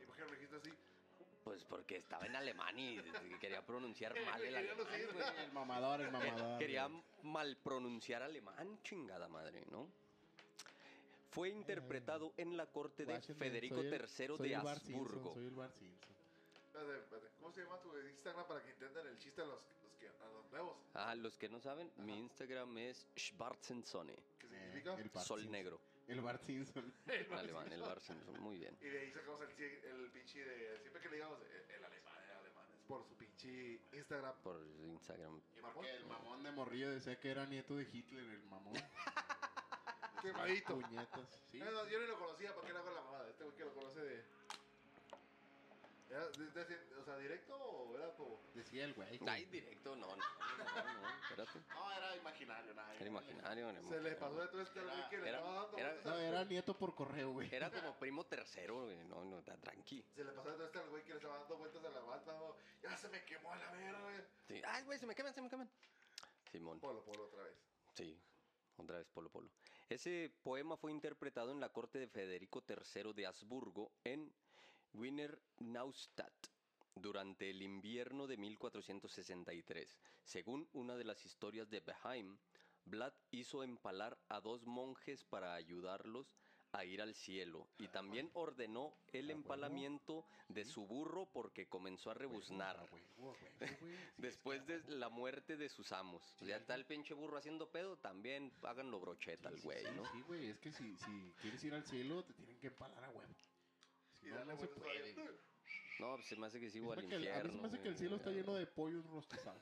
¿Y 0.00 0.06
por 0.06 0.16
qué 0.16 0.22
lo 0.24 0.32
dijiste 0.32 0.56
así? 0.56 0.70
Pues 1.44 1.62
porque 1.64 1.96
estaba 1.98 2.24
en 2.26 2.34
alemán 2.36 2.78
y 2.78 2.96
quería 3.40 3.64
pronunciar 3.64 4.14
mal 4.24 4.42
el 4.42 4.54
Quería 4.54 4.58
alemán. 4.72 4.86
güey. 5.12 5.44
El 5.44 5.52
mamador, 5.52 6.00
el 6.00 6.10
mamador. 6.10 6.58
Quería 6.58 6.86
güey. 6.86 7.02
mal 7.22 7.56
pronunciar 7.62 8.22
alemán, 8.22 8.78
chingada 8.82 9.28
madre, 9.28 9.62
¿no? 9.70 9.86
Fue 11.30 11.50
interpretado 11.50 12.32
en 12.36 12.56
la 12.56 12.66
corte 12.66 13.04
de 13.04 13.20
Federico 13.20 13.74
soy 13.76 13.86
el- 13.88 13.92
III 13.94 14.26
soy 14.36 14.48
de 14.48 14.54
el 14.54 14.60
Bart 14.62 14.82
Simpson, 14.82 15.00
Habsburgo. 15.04 15.34
Soy 15.34 15.46
el 15.46 15.54
Bart 15.54 15.74
Simpson. 15.74 16.10
Espérate, 16.66 16.98
espérate. 16.98 17.28
¿Cómo 17.40 17.52
se 17.52 17.62
llama 17.62 17.78
tu 17.80 17.98
Instagram 17.98 18.46
para 18.46 18.62
que 18.62 18.70
intenten 18.70 19.06
el 19.08 19.18
chiste 19.18 19.42
a 19.42 19.44
los, 19.44 19.58
los, 19.82 19.92
que, 20.00 20.08
a 20.08 20.28
los 20.32 20.50
nuevos? 20.52 20.76
Ah, 20.94 21.14
los 21.16 21.36
que 21.36 21.48
no 21.48 21.60
saben, 21.60 21.90
mi 21.98 22.18
Instagram 22.20 22.78
es 22.78 23.06
Schwarzensonne, 23.18 24.14
¿Qué 24.38 24.46
Eh, 24.46 24.50
significa? 24.50 24.94
el 24.94 25.08
Bart 25.10 25.26
sol 25.26 25.40
Simpson. 25.40 25.52
negro, 25.52 25.80
El 26.06 26.20
Bart 26.20 26.42
Simpson. 26.42 26.92
en 27.06 27.32
alemán, 27.32 27.72
el 27.72 27.80
Barzensson, 27.80 28.40
muy 28.40 28.58
bien. 28.58 28.76
Y 28.80 28.88
de 28.88 29.00
ahí 29.00 29.10
sacamos 29.12 29.40
el, 29.40 29.62
el 29.62 30.10
pinche 30.10 30.44
de. 30.44 30.78
Siempre 30.80 31.00
que 31.00 31.08
le 31.08 31.16
digamos 31.16 31.40
el, 31.40 31.70
el 31.76 31.84
alemán, 31.84 32.14
el 32.24 32.36
alemán. 32.36 32.64
Es 32.74 32.80
por 32.86 33.04
su 33.06 33.16
pinche 33.16 33.80
Instagram. 33.92 34.34
Por 34.42 34.60
Instagram. 34.82 35.40
Y 35.56 35.60
porque 35.60 35.90
el 35.90 36.04
mamón 36.06 36.42
de 36.42 36.52
morrillo 36.52 36.90
decía 36.90 37.18
que 37.18 37.30
era 37.30 37.46
nieto 37.46 37.76
de 37.76 37.84
Hitler, 37.90 38.24
el 38.24 38.44
mamón. 38.44 38.74
Quemadito. 40.22 40.80
Puñetas. 40.80 41.42
Sí. 41.50 41.58
No, 41.58 41.70
no, 41.70 41.88
yo 41.88 42.00
ni 42.00 42.06
lo 42.06 42.18
conocía 42.18 42.54
porque 42.54 42.70
era 42.70 42.80
con 42.80 42.94
la 42.94 43.02
mamada. 43.02 43.28
Este 43.28 43.44
güey 43.44 43.56
que 43.56 43.64
lo 43.64 43.74
conoce 43.74 44.00
de. 44.00 44.24
¿Era 46.14 46.28
de- 46.28 46.64
de- 46.64 46.96
o 47.00 47.04
sea, 47.04 47.16
directo 47.18 47.56
o 47.56 47.96
era 47.96 48.14
como.? 48.14 48.40
Decía 48.54 48.84
el 48.84 48.94
güey. 48.94 49.18
Ay, 49.26 49.46
directo, 49.46 49.96
no, 49.96 50.06
no, 50.06 50.16
no, 50.16 51.02
no, 51.02 51.08
espérate. 51.22 51.58
No, 51.74 51.92
era 51.92 52.16
imaginario, 52.16 52.72
nada. 52.74 52.94
Era 52.94 53.06
imaginario, 53.06 53.68
era 53.70 53.82
Se 53.88 54.00
le 54.00 54.12
pasó 54.14 54.40
de 54.40 54.46
todo 54.48 54.60
este 54.62 54.78
al 54.78 54.86
güey 54.90 55.08
que 55.10 55.18
le 55.18 55.28
Era- 55.28 55.38
estaba 55.38 55.54
dando. 55.62 55.78
era- 55.78 55.88
vueltas 55.92 56.04
No, 56.12 56.12
al- 56.18 56.24
era 56.24 56.44
nieto 56.44 56.78
por 56.78 56.94
correo, 56.94 57.32
güey. 57.32 57.52
Era 57.52 57.70
como 57.70 57.98
primo 57.98 58.24
tercero, 58.26 58.84
güey. 58.84 58.96
No, 59.08 59.24
no, 59.24 59.42
ta- 59.42 59.56
tranqui. 59.56 60.04
Se 60.14 60.22
le 60.24 60.30
pasó 60.32 60.50
de 60.50 60.54
todo 60.56 60.66
este 60.66 60.78
al 60.78 60.88
güey 60.90 61.02
que 61.02 61.10
le 61.10 61.16
estaba 61.16 61.38
dando 61.40 61.56
vueltas 61.56 61.84
a 61.84 61.90
la 61.90 62.00
bata. 62.00 62.32
¿no? 62.32 62.56
Ya 62.82 62.96
se 62.96 63.08
me 63.08 63.24
quemó 63.24 63.52
a 63.52 63.56
la 63.56 63.70
verga, 63.72 64.00
güey. 64.02 64.16
Sí. 64.46 64.62
Ay, 64.66 64.84
güey, 64.84 64.98
se 65.00 65.06
me 65.06 65.14
queman, 65.16 65.34
se 65.34 65.42
me 65.42 65.50
queman. 65.50 65.68
Simón. 66.52 66.78
Polo, 66.78 67.04
polo 67.04 67.24
otra 67.24 67.42
vez. 67.42 67.56
Sí, 67.94 68.20
otra 68.76 68.98
vez 68.98 69.08
Polo 69.08 69.30
Polo. 69.30 69.50
Ese 69.88 70.32
poema 70.44 70.76
fue 70.76 70.92
interpretado 70.92 71.50
en 71.50 71.58
la 71.60 71.70
corte 71.70 71.98
de 71.98 72.06
Federico 72.06 72.62
III 72.68 73.12
de 73.12 73.26
Habsburgo 73.26 73.90
en 74.04 74.32
Wiener 74.94 75.40
Neustadt 75.58 76.46
durante 76.94 77.50
el 77.50 77.62
invierno 77.62 78.26
de 78.26 78.36
1463. 78.36 79.98
Según 80.22 80.68
una 80.72 80.96
de 80.96 81.04
las 81.04 81.24
historias 81.26 81.68
de 81.68 81.80
Beheim, 81.80 82.38
Vlad 82.84 83.12
hizo 83.30 83.64
empalar 83.64 84.16
a 84.28 84.40
dos 84.40 84.66
monjes 84.66 85.24
para 85.24 85.54
ayudarlos 85.54 86.32
a 86.72 86.84
ir 86.84 87.00
al 87.00 87.14
cielo 87.14 87.68
y 87.78 87.88
también 87.88 88.30
ordenó 88.34 88.94
el 89.12 89.30
empalamiento 89.30 90.26
de 90.48 90.64
su 90.64 90.86
burro 90.86 91.26
porque 91.32 91.66
comenzó 91.68 92.10
a 92.10 92.14
rebuznar. 92.14 92.88
Después 94.16 94.66
de 94.66 94.82
la 94.88 95.08
muerte 95.08 95.56
de 95.56 95.68
sus 95.68 95.92
amos. 95.92 96.36
Ya 96.40 96.56
está 96.56 96.74
el 96.74 96.84
pinche 96.84 97.14
burro 97.14 97.38
haciendo 97.38 97.70
pedo, 97.70 97.96
también 97.96 98.52
háganlo 98.62 98.98
brocheta 99.00 99.48
al 99.48 99.60
güey, 99.60 99.84
¿no? 99.94 100.04
Sí, 100.12 100.20
güey, 100.22 100.50
es 100.50 100.58
que 100.58 100.72
si, 100.72 100.96
si 100.96 101.34
quieres 101.40 101.62
ir 101.64 101.74
al 101.74 101.84
cielo, 101.84 102.24
te 102.24 102.34
tienen 102.34 102.58
que 102.58 102.66
empalar 102.68 103.04
a 103.04 103.10
huevo. 103.10 103.34
Y 104.24 104.28
no, 104.30 104.56
se 104.56 104.68
puede. 104.68 105.14
pues 105.98 106.26
se 106.26 106.36
me 106.36 106.46
hace 106.46 106.58
que 106.60 106.66
al 106.66 106.72
que 107.08 107.14
el- 107.14 107.24
infierno. 107.24 107.38
A 107.40 107.44
mí 107.44 107.50
se 107.52 107.60
me 107.62 107.66
hace 107.68 107.80
que 107.80 107.88
el 107.88 107.96
cielo 107.96 108.16
está 108.16 108.30
lleno 108.30 108.54
de 108.54 108.66
pollos 108.66 109.04
rostizados. 109.06 109.60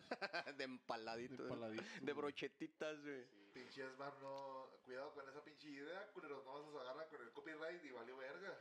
de 0.56 0.64
empaladito. 0.64 1.36
De 1.42 1.42
empaladitos, 1.44 2.00
De 2.02 2.12
brochetitas, 2.12 3.00
güey. 3.02 3.26
Pinche 3.52 3.84
Esmar, 3.86 4.14
no. 4.22 4.66
Cuidado 4.84 5.12
con 5.14 5.28
esa 5.28 5.44
pinche 5.44 5.68
idea, 5.70 6.10
culeros. 6.12 6.44
No 6.44 6.52
vas 6.54 6.74
a 6.74 6.80
agarrar 6.90 7.08
con 7.08 7.22
el 7.22 7.32
copyright 7.32 7.84
y 7.84 7.90
valió 7.90 8.16
verga. 8.16 8.58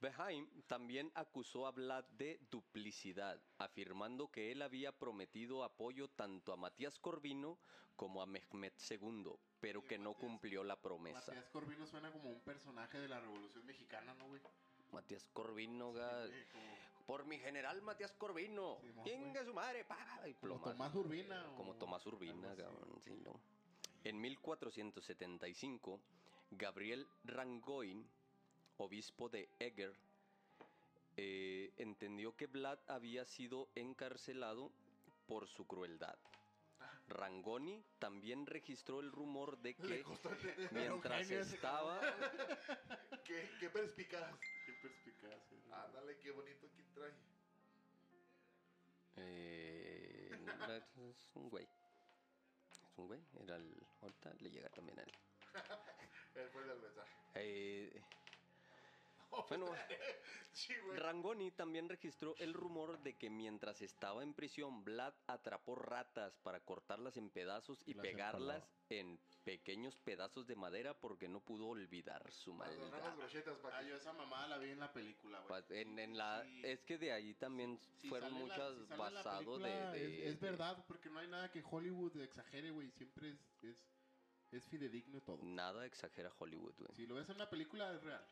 Behaim 0.00 0.48
también 0.66 1.12
acusó 1.14 1.66
a 1.66 1.70
Vlad 1.70 2.04
de 2.04 2.40
duplicidad, 2.50 3.40
afirmando 3.58 4.30
que 4.32 4.50
él 4.50 4.62
había 4.62 4.90
prometido 4.90 5.62
apoyo 5.62 6.08
tanto 6.08 6.52
a 6.52 6.56
Matías 6.56 6.98
Corvino 6.98 7.58
como 7.94 8.20
a 8.20 8.26
Mehmet 8.26 8.74
II, 8.90 9.32
pero 9.60 9.80
Sí, 9.82 9.86
que 9.88 9.98
no 9.98 10.14
cumplió 10.14 10.64
la 10.64 10.80
promesa. 10.80 11.18
Matías 11.32 11.48
Corvino 11.50 11.86
suena 11.86 12.10
como 12.10 12.30
un 12.30 12.40
personaje 12.40 12.98
de 12.98 13.08
la 13.08 13.20
Revolución 13.20 13.64
Mexicana, 13.64 14.12
¿no, 14.14 14.26
güey? 14.26 14.40
Matías 14.92 15.26
Corvino, 15.32 15.92
Sí, 15.92 15.98
ga- 15.98 16.26
güey, 16.28 16.44
como- 16.52 16.82
por 17.06 17.24
mi 17.26 17.38
general 17.38 17.82
Matías 17.82 18.12
Corvino. 18.12 18.78
Sí, 18.82 18.92
su 19.44 19.52
madre, 19.54 19.84
pa, 19.84 19.96
Como. 20.40 20.70
Tomás 20.70 20.94
Urbina. 20.94 21.50
o- 21.50 21.56
Como 21.56 21.74
Tomás 21.76 22.06
Urbina, 22.06 22.54
cabrón, 22.56 23.00
sí, 23.04 23.10
¿no? 23.24 23.40
En 24.04 24.20
1475, 24.20 26.00
Gabriel 26.50 27.06
Rangoin, 27.24 28.06
obispo 28.78 29.28
de 29.28 29.48
Eger, 29.58 29.94
eh, 31.16 31.72
entendió 31.76 32.34
que 32.36 32.46
Vlad 32.46 32.78
había 32.88 33.24
sido 33.24 33.68
encarcelado 33.74 34.72
por 35.26 35.46
su 35.48 35.66
crueldad. 35.66 36.16
Rangoni 37.08 37.84
también 37.98 38.46
registró 38.46 39.00
el 39.00 39.10
rumor 39.12 39.58
de 39.58 39.74
que 39.74 40.04
mientras 40.70 41.30
estaba 41.30 42.00
Qué. 43.24 43.50
Qué 43.60 43.68
perspicaz. 43.70 44.32
Qué 46.20 46.30
bonito 46.30 46.70
que 46.74 46.82
trae. 46.94 47.12
Eh, 49.16 50.30
es 51.08 51.30
un 51.34 51.48
güey. 51.50 51.64
Es 51.64 52.98
un 52.98 53.06
güey. 53.06 53.20
Era 53.40 53.56
el. 53.56 53.86
Ahorita 54.00 54.34
le 54.40 54.50
llega 54.50 54.68
también 54.70 54.98
a 54.98 55.02
él. 55.02 55.12
Él 56.34 56.48
fue 56.50 56.62
el 56.62 56.80
mensaje. 56.80 57.12
Eh, 57.34 58.02
bueno, 59.48 59.66
Sí. 60.52 60.74
Rangoni 60.96 61.50
también 61.50 61.88
registró 61.88 62.34
el 62.38 62.52
rumor 62.52 62.98
de 63.02 63.14
que 63.16 63.30
mientras 63.30 63.80
estaba 63.80 64.22
en 64.22 64.34
prisión, 64.34 64.84
Vlad 64.84 65.14
atrapó 65.26 65.74
ratas 65.76 66.36
para 66.42 66.60
cortarlas 66.60 67.16
en 67.16 67.30
pedazos 67.30 67.82
y 67.86 67.92
Y 67.92 67.94
las 67.94 68.02
pegarlas 68.02 68.62
en 68.90 69.18
pequeños 69.44 69.96
pedazos 69.96 70.46
de 70.46 70.54
madera 70.54 70.92
porque 70.92 71.26
no 71.26 71.40
pudo 71.40 71.68
olvidar 71.68 72.30
su 72.30 72.50
Las 72.50 72.58
maldad. 72.68 72.84
donadas 72.84 73.16
brochetas 73.16 73.58
Ah, 73.72 73.82
yo 73.82 73.96
esa 73.96 74.12
mamada 74.12 74.48
la 74.48 74.58
vi 74.58 74.70
en 74.70 74.78
la 74.80 74.92
película, 74.92 75.40
güey. 75.40 75.62
Pa- 75.62 75.74
En, 75.74 75.98
en 75.98 76.18
la, 76.18 76.42
Sí. 76.42 76.60
es 76.64 76.84
que 76.84 76.98
de 76.98 77.12
ahí 77.12 77.32
también 77.34 77.78
Si 77.96 78.08
fueron 78.10 78.34
muchas 78.34 78.74
si 78.74 78.82
en 78.82 78.88
la 78.90 78.96
basado 78.96 79.58
de, 79.58 79.64
película, 79.64 79.92
de- 79.92 80.28
es, 80.28 80.34
es 80.34 80.40
verdad, 80.40 80.84
porque 80.86 81.08
no 81.08 81.18
hay 81.18 81.28
nada 81.28 81.50
que 81.50 81.62
Hollywood 81.68 82.14
exagere, 82.20 82.70
güey. 82.70 82.90
Siempre 82.90 83.30
es, 83.30 83.38
es, 83.62 83.86
es 84.52 84.66
fidedigno 84.66 85.22
todo. 85.22 85.38
Nada 85.42 85.86
exagera 85.86 86.30
Hollywood, 86.38 86.74
güey. 86.76 86.90
Si 86.94 87.06
lo 87.06 87.14
ves 87.14 87.28
en 87.30 87.36
una 87.36 87.48
película, 87.48 87.90
es 87.94 88.02
real. 88.02 88.22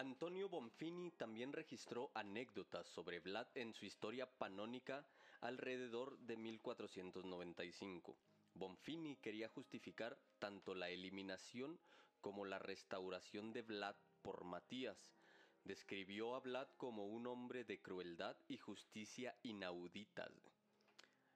Antonio 0.00 0.48
Bonfini 0.48 1.10
también 1.10 1.52
registró 1.52 2.10
anécdotas 2.14 2.86
sobre 2.86 3.20
Vlad 3.20 3.48
en 3.54 3.74
su 3.74 3.84
historia 3.84 4.24
panónica 4.24 5.04
alrededor 5.42 6.18
de 6.20 6.38
1495. 6.38 8.16
Bonfini 8.54 9.16
quería 9.16 9.50
justificar 9.50 10.18
tanto 10.38 10.74
la 10.74 10.88
eliminación 10.88 11.78
como 12.22 12.46
la 12.46 12.58
restauración 12.58 13.52
de 13.52 13.60
Vlad 13.60 13.94
por 14.22 14.42
Matías. 14.44 15.12
Describió 15.64 16.34
a 16.34 16.40
Vlad 16.40 16.68
como 16.78 17.04
un 17.04 17.26
hombre 17.26 17.64
de 17.64 17.82
crueldad 17.82 18.38
y 18.48 18.56
justicia 18.56 19.36
inauditas. 19.42 20.32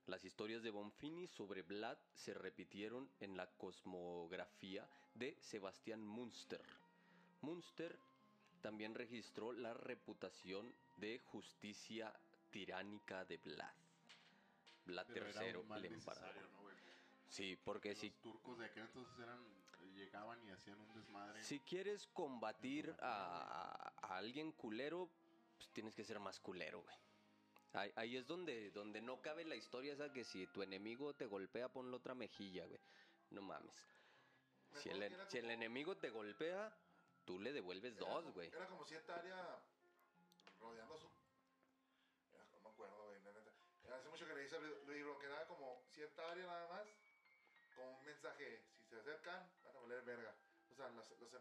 Las 0.07 0.24
historias 0.24 0.62
de 0.62 0.70
Bonfini 0.70 1.27
sobre 1.27 1.61
Vlad 1.61 1.98
se 2.14 2.33
repitieron 2.33 3.11
en 3.20 3.37
la 3.37 3.46
cosmografía 3.59 4.88
de 5.12 5.37
Sebastián 5.42 6.03
Münster. 6.03 6.64
Münster 7.42 8.00
también 8.64 8.94
registró 8.94 9.53
la 9.53 9.74
reputación 9.74 10.74
de 10.96 11.18
justicia 11.18 12.11
tiránica 12.50 13.22
de 13.27 13.37
Vlad. 13.37 13.74
Vlad 14.87 15.07
III 15.11 15.50
el 15.77 15.85
emperador. 15.92 16.48
Sí, 17.29 17.59
porque 17.62 17.90
Los 17.90 17.98
si, 17.98 18.11
turcos 18.22 18.59
de 18.59 18.64
aquel 18.64 18.85
entonces 18.85 19.18
eran, 19.18 19.38
llegaban 19.94 20.42
y 20.48 20.50
hacían 20.50 20.81
un 20.81 20.94
desmadre. 20.94 21.42
si 21.42 21.61
quieres 21.61 22.07
combatir 22.14 22.96
a, 23.00 23.92
a 24.00 24.16
alguien 24.16 24.50
culero, 24.53 25.11
pues 25.59 25.68
tienes 25.74 25.94
que 25.94 26.03
ser 26.03 26.18
más 26.18 26.40
culero, 26.40 26.81
güey. 26.81 26.96
Ahí, 27.74 27.92
ahí 27.96 28.16
es 28.16 28.27
donde, 28.27 28.70
donde 28.70 29.03
no 29.03 29.20
cabe 29.20 29.44
la 29.44 29.57
historia 29.57 29.92
esa 29.92 30.11
que 30.11 30.24
si 30.24 30.46
tu 30.46 30.62
enemigo 30.62 31.12
te 31.12 31.27
golpea, 31.27 31.68
ponle 31.68 31.94
otra 31.94 32.14
mejilla, 32.14 32.64
güey. 32.64 32.81
No 33.29 33.42
mames. 33.42 33.77
Si 34.83 34.88
el, 34.88 35.14
si 35.29 35.37
el 35.37 35.50
enemigo 35.50 35.98
te 35.98 36.09
golpea, 36.09 36.74
tú 37.24 37.38
le 37.38 37.52
devuelves 37.52 37.96
Era 37.96 38.06
dos, 38.08 38.24
güey. 38.32 38.48
Era 38.52 38.66
como 38.66 38.84
cierta 38.84 39.14
área 39.16 39.58
rodeando 40.58 40.96
su. 40.96 41.08
Era- 42.32 42.44
no 42.52 42.60
me 42.60 42.68
acuerdo, 42.68 43.04
güey. 43.04 43.18
Hace 43.92 44.08
mucho 44.08 44.26
que 44.26 44.34
leí 44.34 44.46
ese 44.46 44.58
libro 44.87 45.18
que 45.18 45.26
era 45.26 45.46
como 45.46 45.82
cierta 45.92 46.30
área 46.30 46.46
nada 46.46 46.66
más. 46.66 46.87
Con 47.74 47.87
un 47.88 48.04
mensaje: 48.04 48.62
si 48.78 48.88
se 48.88 48.98
acercan, 49.00 49.48
van 49.62 49.76
a 49.76 49.80
valer 49.80 50.02
verga. 50.02 50.34
Sea, 50.88 50.94
los, 50.97 51.11
los, 51.20 51.33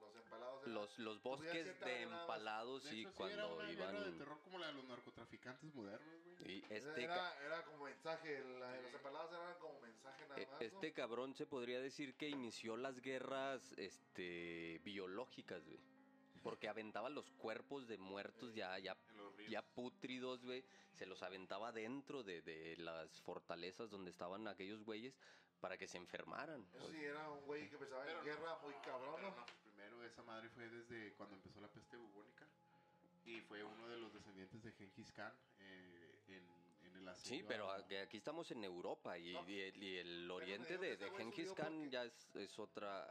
los 0.00 0.16
empalados. 0.16 0.62
eran- 0.62 0.74
Los, 0.74 0.98
los 0.98 1.22
bosques 1.22 1.80
de 1.80 2.02
empalados, 2.02 2.82
sí, 2.84 3.00
hecho, 3.02 3.10
sí, 3.10 3.22
era 3.32 3.42
cuando 3.42 3.56
una 3.56 3.72
iban. 3.72 3.92
guerra 3.94 4.04
de 4.10 4.12
terror 4.18 4.38
como 4.44 4.58
la 4.58 4.66
de 4.68 4.72
los 4.74 4.84
narcotraficantes 4.84 5.74
modernos, 5.74 6.14
güey. 6.38 6.52
Y 6.58 6.64
este, 6.70 7.04
era, 7.04 7.38
era 7.44 7.64
como 7.64 7.84
mensaje. 7.84 8.42
la- 8.58 8.80
los 8.80 8.94
empalados 8.94 9.32
eran 9.32 9.58
como 9.60 9.80
mensaje 9.80 10.22
nada 10.28 10.40
e- 10.40 10.46
más. 10.46 10.60
¿no? 10.60 10.66
este 10.66 10.92
cabrón 10.92 11.34
se 11.34 11.46
podría 11.46 11.80
decir 11.80 12.14
que 12.16 12.28
inició 12.28 12.76
las 12.76 13.00
guerras 13.00 13.72
este, 13.76 14.80
biológicas, 14.84 15.64
güey. 15.64 15.80
Porque 16.42 16.68
aventaba 16.68 17.08
los 17.08 17.30
cuerpos 17.32 17.86
de 17.86 17.98
muertos 17.98 18.52
ya, 18.54 18.76
ya, 18.80 18.96
ríos. 19.36 19.50
ya 19.50 19.62
pútridos, 19.62 20.44
güey. 20.44 20.64
Se 20.92 21.06
los 21.06 21.22
aventaba 21.22 21.70
dentro 21.70 22.24
de, 22.24 22.42
de 22.42 22.76
las 22.78 23.20
fortalezas 23.20 23.90
donde 23.90 24.10
estaban 24.10 24.48
aquellos 24.48 24.82
güeyes 24.82 25.14
para 25.62 25.78
que 25.78 25.86
se 25.86 25.96
enfermaran. 25.96 26.66
Eso 26.74 26.90
sí, 26.90 27.04
era 27.04 27.30
un 27.30 27.40
güey 27.46 27.70
que 27.70 27.78
pensaba 27.78 28.04
en 28.10 28.16
no, 28.16 28.24
guerra 28.24 28.58
muy 28.64 28.74
cabrón, 28.84 29.14
pero 29.16 29.30
¿no? 29.30 29.46
primero 29.62 30.04
esa 30.04 30.22
madre 30.24 30.48
fue 30.50 30.68
desde 30.68 31.12
cuando 31.14 31.36
empezó 31.36 31.60
la 31.60 31.68
peste 31.68 31.96
bubónica. 31.96 32.46
Y 33.24 33.40
fue 33.42 33.62
uno 33.62 33.88
de 33.88 33.96
los 33.98 34.12
descendientes 34.12 34.60
de 34.64 34.72
Genghis 34.72 35.12
Khan 35.12 35.32
eh, 35.60 36.18
en, 36.26 36.88
en 36.88 36.96
el 36.96 37.08
asedio 37.08 37.36
Sí, 37.38 37.44
pero 37.46 37.70
a- 37.70 37.76
aquí 38.02 38.16
estamos 38.16 38.50
en 38.50 38.64
Europa 38.64 39.16
y, 39.16 39.32
No. 39.34 39.48
y 39.48 39.60
el, 39.60 39.80
y 39.82 39.98
el 39.98 40.24
te 40.26 40.32
oriente 40.32 40.78
de, 40.78 40.92
este 40.94 41.04
de 41.04 41.10
güey 41.12 41.22
Genghis 41.26 41.52
Khan 41.52 41.88
ya 41.90 42.02
es, 42.04 42.34
es 42.34 42.58
otra... 42.58 43.06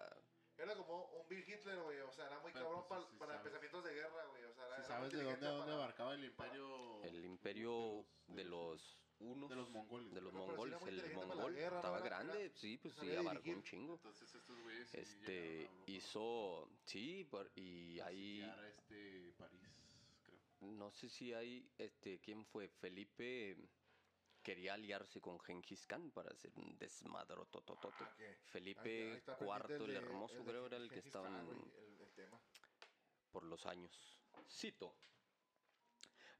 Era 0.57 0.75
como 0.75 1.05
un 1.05 1.27
Bill 1.29 1.45
Hitler, 1.47 1.79
güey. 1.79 1.99
O 2.01 2.11
sea, 2.11 2.27
era 2.27 2.37
muy 2.39 2.51
Pero, 2.51 2.65
cabrón 2.65 2.85
pues, 2.89 2.99
pa- 3.05 3.09
sí 3.09 3.17
para 3.17 3.31
sabes. 3.31 3.43
pensamientos 3.43 3.83
de 3.85 3.93
guerra, 3.93 4.25
güey. 4.25 4.43
O 4.43 4.53
sea, 4.53 4.65
era, 4.67 4.75
Si 4.75 4.81
era 4.81 4.87
sabes 4.97 5.11
de 5.13 5.23
dónde, 5.23 5.39
dónde 5.47 5.61
para- 5.63 5.73
abarcaba 5.75 6.13
el 6.15 6.25
imperio. 6.25 7.03
El 7.03 7.23
imperio 7.25 8.05
de 8.27 8.43
los 8.43 8.99
unos. 9.21 9.49
de 9.49 9.55
los 9.55 9.69
mongoles. 9.69 10.13
De 10.13 10.21
los 10.21 10.31
Pero 10.33 10.43
era 10.65 10.79
mongoles. 10.79 11.03
El 11.03 11.15
mongol 11.15 11.57
estaba 11.57 11.99
grande, 12.01 12.51
sí, 12.55 12.77
pues 12.77 12.93
sí, 12.95 13.15
abarcó 13.15 13.41
dirigir. 13.43 13.55
un 13.57 13.63
chingo. 13.63 13.93
Entonces 13.95 14.33
estos 14.35 14.59
güeyes 14.61 14.93
Este 14.93 15.69
hizo, 15.87 16.69
sí, 16.85 17.25
por- 17.29 17.51
y 17.55 17.99
a 17.99 18.05
ahí, 18.07 18.41
este 18.67 19.33
París, 19.37 19.61
creo. 20.23 20.39
no 20.71 20.91
sé 20.91 21.09
si 21.09 21.33
hay, 21.33 21.69
este, 21.77 22.19
¿quién 22.19 22.45
fue? 22.45 22.67
Felipe 22.67 23.57
quería 24.43 24.73
aliarse 24.73 25.21
con 25.21 25.39
Genghis 25.39 25.85
Khan 25.85 26.09
para 26.11 26.31
hacer 26.31 26.51
un 26.55 26.77
desmadro 26.79 27.45
tototote. 27.45 28.03
Ah. 28.03 28.15
Felipe 28.45 29.21
IV 29.39 29.75
el 29.85 29.95
Hermoso, 29.97 30.33
de 30.35 30.43
creo, 30.45 30.65
era 30.65 30.77
el 30.77 30.89
que 30.89 30.99
estaba 30.99 31.27
en- 31.27 31.45
güey, 31.45 31.59
el, 31.59 32.01
el 32.01 32.11
tema. 32.13 32.39
por 33.31 33.43
los 33.43 33.65
años. 33.65 34.17
Cito. 34.49 34.95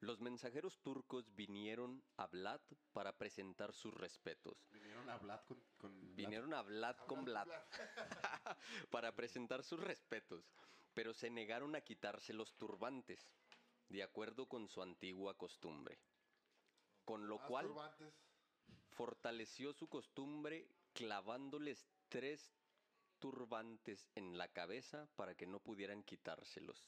Los 0.02 0.20
mensajeros 0.20 0.80
turcos 0.80 1.36
vinieron 1.36 2.04
a 2.18 2.26
Vlad 2.26 2.60
para 2.92 3.14
presentar 3.18 3.72
sus 3.72 3.94
respetos. 3.94 4.58
Vinieron 4.72 5.08
a 5.12 5.18
Vlad 5.18 5.42
con. 5.78 6.16
Vinieron 6.16 6.56
a 6.56 6.64
Vlad 6.64 6.98
con 7.06 7.24
Vlad 7.24 7.48
para 8.90 9.16
presentar 9.16 9.64
sus 9.64 9.80
respetos, 9.80 10.44
pero 10.96 11.14
se 11.14 11.30
negaron 11.30 11.76
a 11.76 11.82
quitarse 11.82 12.34
los 12.34 12.56
turbantes, 12.58 13.32
de 13.90 14.02
acuerdo 14.02 14.48
con 14.48 14.68
su 14.68 14.82
antigua 14.82 15.38
costumbre. 15.38 16.00
Con 17.06 17.28
lo 17.28 17.38
Más 17.38 17.48
cual 17.48 17.68
turbantes. 17.68 18.14
fortaleció 18.90 19.72
su 19.72 19.88
costumbre 19.88 20.68
clavándoles 20.94 21.88
tres 22.10 22.56
turbantes 23.20 24.08
en 24.16 24.36
la 24.36 24.48
cabeza 24.48 25.08
para 25.16 25.36
que 25.36 25.46
no 25.46 25.60
pudieran 25.60 26.02
quitárselos, 26.02 26.88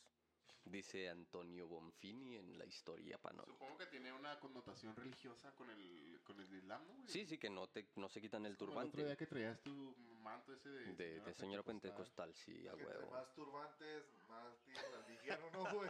dice 0.65 1.10
Antonio 1.10 1.67
Bonfini 1.67 2.38
en 2.38 2.58
la 2.58 2.65
historia 2.65 3.17
panónica. 3.17 3.52
Supongo 3.54 3.78
que 3.78 3.86
tiene 3.88 4.13
una 4.13 4.39
connotación 4.39 4.95
religiosa 4.95 5.52
con 5.56 5.69
el, 5.69 6.19
con 6.23 6.39
el 6.39 6.54
Islam, 6.54 6.82
¿no, 6.88 6.93
güey? 6.95 7.08
Sí, 7.08 7.26
sí, 7.26 7.38
que 7.38 7.49
no, 7.49 7.67
te, 7.67 7.88
no 7.95 8.08
se 8.10 8.21
quitan 8.21 8.45
el 8.45 8.58
como 8.58 8.71
El 8.71 8.78
otro 8.78 8.89
turbante 8.91 9.06
día 9.06 9.15
que 9.15 9.28
traías 9.28 9.60
tu 9.62 9.95
manto 10.21 10.54
ese 10.54 10.69
de. 10.69 10.93
de, 10.95 11.19
de 11.19 11.34
señora 11.34 11.63
pentecostal, 11.63 12.34
sí, 12.34 12.67
a 12.67 12.76
huevo. 12.76 13.12
más 13.12 13.34
turbantes, 13.36 14.06
más 14.30 14.45
al 15.06 15.12
infierno, 15.12 15.49
¿no, 15.52 15.63
güey? 15.76 15.89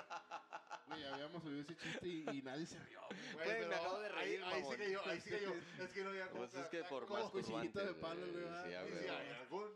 Güey, 0.88 1.04
habíamos 1.06 1.46
oído 1.46 1.62
ese 1.62 1.78
chiste 1.78 2.08
y, 2.08 2.30
y 2.30 2.42
nadie 2.42 2.66
se 2.66 2.80
rió, 2.80 3.00
güey. 3.10 3.34
Güey, 3.34 3.46
Güey, 3.58 3.68
me 3.70 3.76
acabo 3.76 4.00
de 4.00 4.08
ahí- 4.10 4.14
reír, 4.38 4.44
Ahí, 4.44 4.54
sí 4.56 4.62
mamón. 4.64 4.78
que 4.78 4.92
yo, 4.92 5.06
ahí 5.06 5.22
sí 5.22 5.30
que 5.30 5.42
yo. 5.42 5.54
Es 5.84 5.92
que 5.94 6.04
no 6.04 6.10
había 6.10 6.30
Pues 6.32 6.54
es 6.56 6.68
que 6.70 6.84
por 6.86 7.10
más 7.10 7.32
turbantes, 7.32 7.86
de 7.86 7.94
palo, 7.94 8.28
güey, 8.32 8.46
ah, 8.50 8.64
sí, 8.66 8.74
a 8.74 8.84
sí, 8.84 8.90
Sí, 8.90 9.06
huevo. 9.54 9.74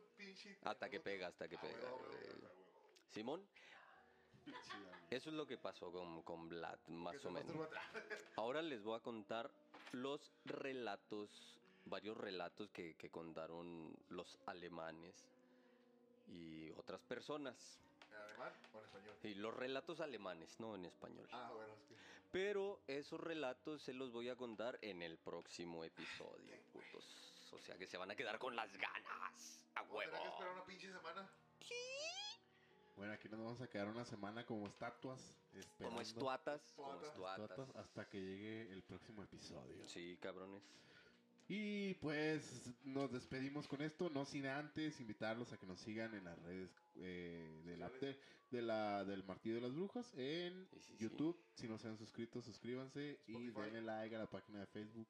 Hasta 0.64 0.90
que 0.90 1.00
pega, 1.00 1.28
hasta 1.28 1.48
que 1.48 1.56
Ah, 1.56 1.62
pega. 1.62 1.92
Simón, 3.10 3.48
Sí. 3.54 3.62
Eso 5.10 5.30
es 5.30 5.36
lo 5.36 5.46
que 5.48 5.58
pasó 5.58 5.92
con, 5.92 6.22
con 6.24 6.50
Vlad, 6.50 6.80
más 6.88 7.24
o 7.26 7.32
menos. 7.32 7.56
Ahora 8.36 8.62
les 8.62 8.84
voy 8.84 8.98
a 8.98 9.02
contar 9.02 9.50
los 9.94 10.32
relatos, 10.46 11.30
varios 11.86 12.18
relatos 12.18 12.70
que, 12.72 12.96
que 12.96 13.10
contaron 13.10 13.96
los 14.10 14.38
alemanes 14.46 15.16
y 16.28 16.70
otras 16.72 17.02
personas. 17.02 17.80
¿En 18.10 18.18
alemán 18.18 18.54
o 18.74 18.80
en 18.80 18.86
español? 18.86 19.16
Y 19.24 19.34
los 19.36 19.54
relatos 19.54 20.00
alemanes, 20.02 20.60
no 20.60 20.76
en 20.76 20.86
español. 20.86 21.28
Ah, 21.32 21.52
bueno, 21.54 21.74
es 21.74 21.82
que. 21.84 21.96
Pero 22.32 22.82
esos 22.88 23.20
relatos 23.22 23.82
se 23.82 23.94
los 23.94 24.12
voy 24.12 24.28
a 24.30 24.36
contar 24.36 24.78
en 24.82 25.02
el 25.02 25.18
próximo 25.18 25.84
episodio, 25.86 26.58
putos. 26.74 27.06
O 27.54 27.60
sea 27.60 27.78
que 27.78 27.88
se 27.88 27.98
van 27.98 28.12
a 28.12 28.16
quedar 28.16 28.38
con 28.38 28.56
las 28.56 28.72
ganas. 28.78 29.62
A 29.76 29.82
¿Vamos 29.82 29.94
a 29.94 29.96
huevo. 29.96 30.22
que 30.22 30.28
esperar 30.28 30.54
una 30.54 30.66
pinche 30.66 30.92
semana? 30.92 31.30
Bueno, 32.98 33.14
aquí 33.14 33.30
nos 33.30 33.40
vamos 33.40 33.62
a 33.62 33.68
quedar 33.70 33.88
una 33.88 34.04
semana 34.06 34.46
como 34.46 34.68
estatuas. 34.68 35.22
Como 35.78 36.02
estuatas. 36.02 36.62
Como 36.76 37.00
Estuatas. 37.04 37.70
hasta 37.76 38.10
que 38.10 38.20
llegue 38.20 38.74
el 38.74 38.82
próximo 38.84 39.24
episodio. 39.24 39.86
Sí, 39.86 40.18
cabrones. 40.20 40.64
Y 41.48 41.94
pues 41.96 42.74
nos 42.84 43.12
despedimos 43.12 43.68
con 43.68 43.82
esto, 43.82 44.10
no 44.10 44.26
sin 44.26 44.48
antes 44.48 45.00
invitarlos 45.00 45.54
a 45.54 45.58
que 45.58 45.66
nos 45.66 45.80
sigan 45.80 46.14
en 46.16 46.26
las 46.26 46.38
redes 46.44 46.70
eh, 46.96 47.62
de 47.64 47.78
la, 47.78 47.90
de, 47.90 48.20
de 48.52 48.62
la- 48.62 49.06
del 49.06 49.24
Martillo 49.24 49.56
de 49.56 49.62
las 49.62 49.74
Brujas, 49.74 50.12
en 50.18 50.68
Sí, 50.74 50.80
sí, 50.80 50.94
sí. 50.94 50.98
YouTube. 50.98 51.40
Si 51.54 51.68
no 51.70 51.78
se 51.78 51.88
han 51.88 51.98
suscrito, 51.98 52.42
suscríbanse 52.42 53.22
y 53.28 53.52
denle 53.52 53.82
like 53.82 54.16
a 54.16 54.20
la 54.20 54.30
página 54.30 54.60
de 54.60 54.66
Facebook 54.68 55.08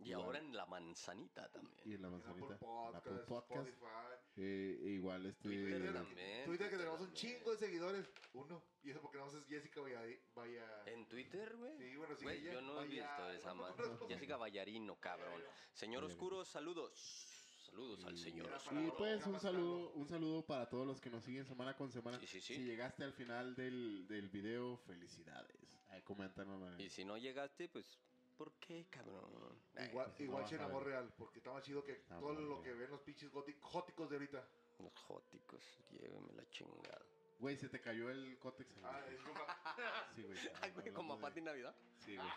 Y 0.00 0.10
Igual. 0.10 0.26
ahora 0.26 0.38
en 0.38 0.56
la 0.56 0.64
manzanita 0.66 1.48
también. 1.50 1.82
y 1.84 1.94
en 1.94 2.02
la 2.02 2.06
En 2.08 2.12
manzanita. 2.14 2.54
Apple 2.54 2.66
Podcast, 2.68 3.26
Podcast. 3.28 3.68
Spotify. 3.68 4.14
Eh, 4.36 4.78
e 4.84 4.88
igual 4.90 5.26
este... 5.26 5.42
Twitter 5.48 5.92
también. 5.92 6.44
Twitter 6.44 6.70
que 6.70 6.76
tenemos 6.76 7.00
un 7.00 7.12
chingo 7.14 7.50
de 7.50 7.56
seguidores. 7.58 8.08
Uno. 8.34 8.62
Y 8.84 8.90
eso 8.90 9.00
porque 9.00 9.18
no 9.18 9.26
es 9.26 9.44
Jessica 9.46 9.80
vaya. 9.80 10.00
vaya... 10.34 10.82
¿En 10.86 11.08
Twitter, 11.08 11.56
güey? 11.56 11.76
Sí, 11.78 11.96
bueno, 11.96 12.14
sí, 12.16 12.22
Güey, 12.24 12.42
yo 12.42 12.60
no 12.60 12.80
he 12.82 12.86
visto 12.86 13.30
esa 13.30 13.54
madre. 13.54 13.84
Jessica 14.08 14.36
Vallarino, 14.36 14.96
cabrón. 15.00 15.42
Señor. 15.72 16.04
Oscuro, 16.04 16.44
saludos. 16.44 17.34
Saludos 17.66 18.04
al 18.04 18.16
señor. 18.16 18.48
Y 18.72 18.90
pues 18.92 19.26
un 19.26 19.38
saludo, 19.38 19.90
un 19.90 20.08
saludo 20.08 20.46
para 20.46 20.68
todos 20.68 20.86
los 20.86 21.00
que 21.00 21.10
nos 21.10 21.22
siguen 21.24 21.44
semana 21.44 21.76
con 21.76 21.90
semana. 21.92 22.18
Sí, 22.20 22.26
sí, 22.26 22.40
sí. 22.40 22.54
Si 22.54 22.64
llegaste 22.64 23.04
al 23.04 23.12
final 23.12 23.54
del, 23.56 24.06
del 24.08 24.28
video, 24.30 24.78
felicidades. 24.78 25.78
Ahí 25.90 26.00
coméntanos. 26.02 26.80
Y 26.80 26.88
si 26.88 27.04
no 27.04 27.18
llegaste, 27.18 27.68
pues, 27.68 27.98
¿por 28.38 28.52
qué, 28.54 28.86
cabrón? 28.88 29.60
Ay, 29.76 29.88
Igual, 29.88 30.06
pues, 30.06 30.20
igual 30.20 30.44
Amor 30.60 30.84
ver. 30.84 30.92
Real, 30.94 31.12
porque 31.18 31.38
está 31.40 31.52
más 31.52 31.62
chido 31.64 31.84
que 31.84 31.94
todo 32.08 32.32
lo 32.32 32.62
que 32.62 32.72
ven 32.72 32.90
los 32.90 33.00
pinches 33.00 33.30
góti- 33.32 33.58
góticos 33.60 34.08
de 34.08 34.16
ahorita. 34.16 34.48
Los 34.78 34.96
jóticos, 35.00 35.62
lléveme 35.90 36.32
la 36.34 36.48
chingada. 36.48 37.02
Güey, 37.40 37.56
se 37.56 37.68
te 37.68 37.80
cayó 37.80 38.08
el 38.10 38.38
cótex. 38.38 38.76
ahí. 38.78 38.82
Ah, 38.84 39.02
disculpa. 39.10 39.44
Sí, 40.16 40.22
güey. 40.22 40.38
Ay, 40.62 40.70
güey, 40.72 40.90
como 40.92 41.14
a 41.14 41.20
Pati 41.20 41.40
Navidad. 41.40 41.74
Sí, 41.98 42.16
güey. 42.16 42.28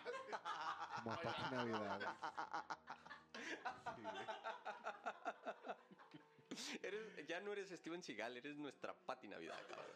Como 0.96 1.12
a 1.12 1.20
Pati 1.20 1.42
Navidad. 1.54 2.00
güey. 2.00 2.14
Sí, 3.96 4.02
güey. 4.02 4.26
Eres, 6.82 7.26
ya 7.26 7.40
no 7.40 7.52
eres 7.52 7.70
Steven 7.70 8.02
Seagal, 8.02 8.36
eres 8.36 8.56
nuestra 8.58 8.92
Pati 8.94 9.26
Navidad, 9.26 9.58
cabrón. 9.68 9.86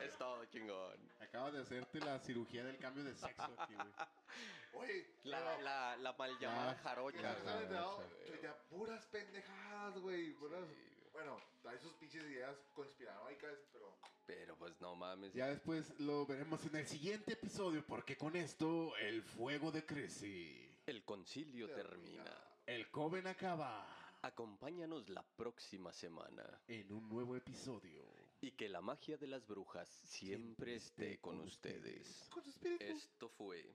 Es 0.00 0.16
todo 0.18 0.44
chingón. 0.46 1.12
Acabas 1.20 1.52
de 1.52 1.60
hacerte 1.60 2.00
la 2.00 2.18
cirugía 2.18 2.64
del 2.64 2.76
cambio 2.78 3.04
de 3.04 3.14
sexo 3.14 3.54
aquí, 3.58 3.74
güey. 3.74 3.86
Oye, 4.74 5.06
La, 5.24 5.38
pero- 5.38 5.62
la, 5.62 5.96
la 5.96 6.12
mal 6.14 6.38
llamada 6.38 6.70
Ah, 6.70 6.76
que 6.76 6.82
jarocha, 6.82 7.38
no 7.70 8.02
ya, 8.42 8.56
puras 8.70 9.06
pendejadas, 9.06 9.98
güey. 9.98 10.32
puras- 10.34 10.66
Sí. 10.68 11.08
Bueno, 11.12 11.38
hay 11.64 11.78
sus 11.78 11.92
pinches 11.94 12.22
ideas 12.24 12.56
conspiranoicas, 12.74 13.58
pero 13.72 13.96
Pero 14.26 14.56
pues 14.56 14.80
no 14.80 14.96
mames. 14.96 15.32
Ya 15.34 15.48
después 15.48 15.98
lo 16.00 16.24
veremos 16.26 16.64
en 16.64 16.76
el 16.76 16.86
siguiente 16.86 17.34
episodio, 17.34 17.84
porque 17.86 18.16
con 18.16 18.34
esto 18.36 18.96
el 18.96 19.22
fuego 19.22 19.70
decrece. 19.70 20.78
El 20.86 21.04
concilio 21.04 21.66
Termina. 21.68 22.24
termina. 22.24 22.44
El 22.66 22.90
Coven 22.90 23.26
acaba 23.26 23.86
Acompáñanos 24.24 25.08
la 25.08 25.22
próxima 25.36 25.92
semana 25.92 26.44
en 26.68 26.92
un 26.92 27.08
nuevo 27.08 27.34
episodio. 27.36 28.02
y 28.40 28.52
que 28.52 28.68
la 28.68 28.80
magia 28.80 29.16
de 29.18 29.26
las 29.28 29.46
brujas 29.46 29.88
siempre 29.88 30.74
esté 30.76 31.20
con 31.20 31.40
ustedes. 31.40 32.28
con 32.30 32.42
su 32.42 32.50
espíritu. 32.50 32.84
Esto 32.84 33.28
fue 33.28 33.74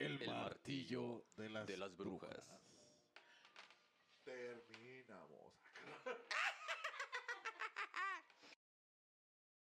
El, 0.00 0.18
El 0.22 0.26
martillo, 0.28 1.26
martillo 1.26 1.26
de 1.36 1.50
las, 1.50 1.66
de 1.66 1.76
las 1.76 1.96
brujas. 1.96 2.34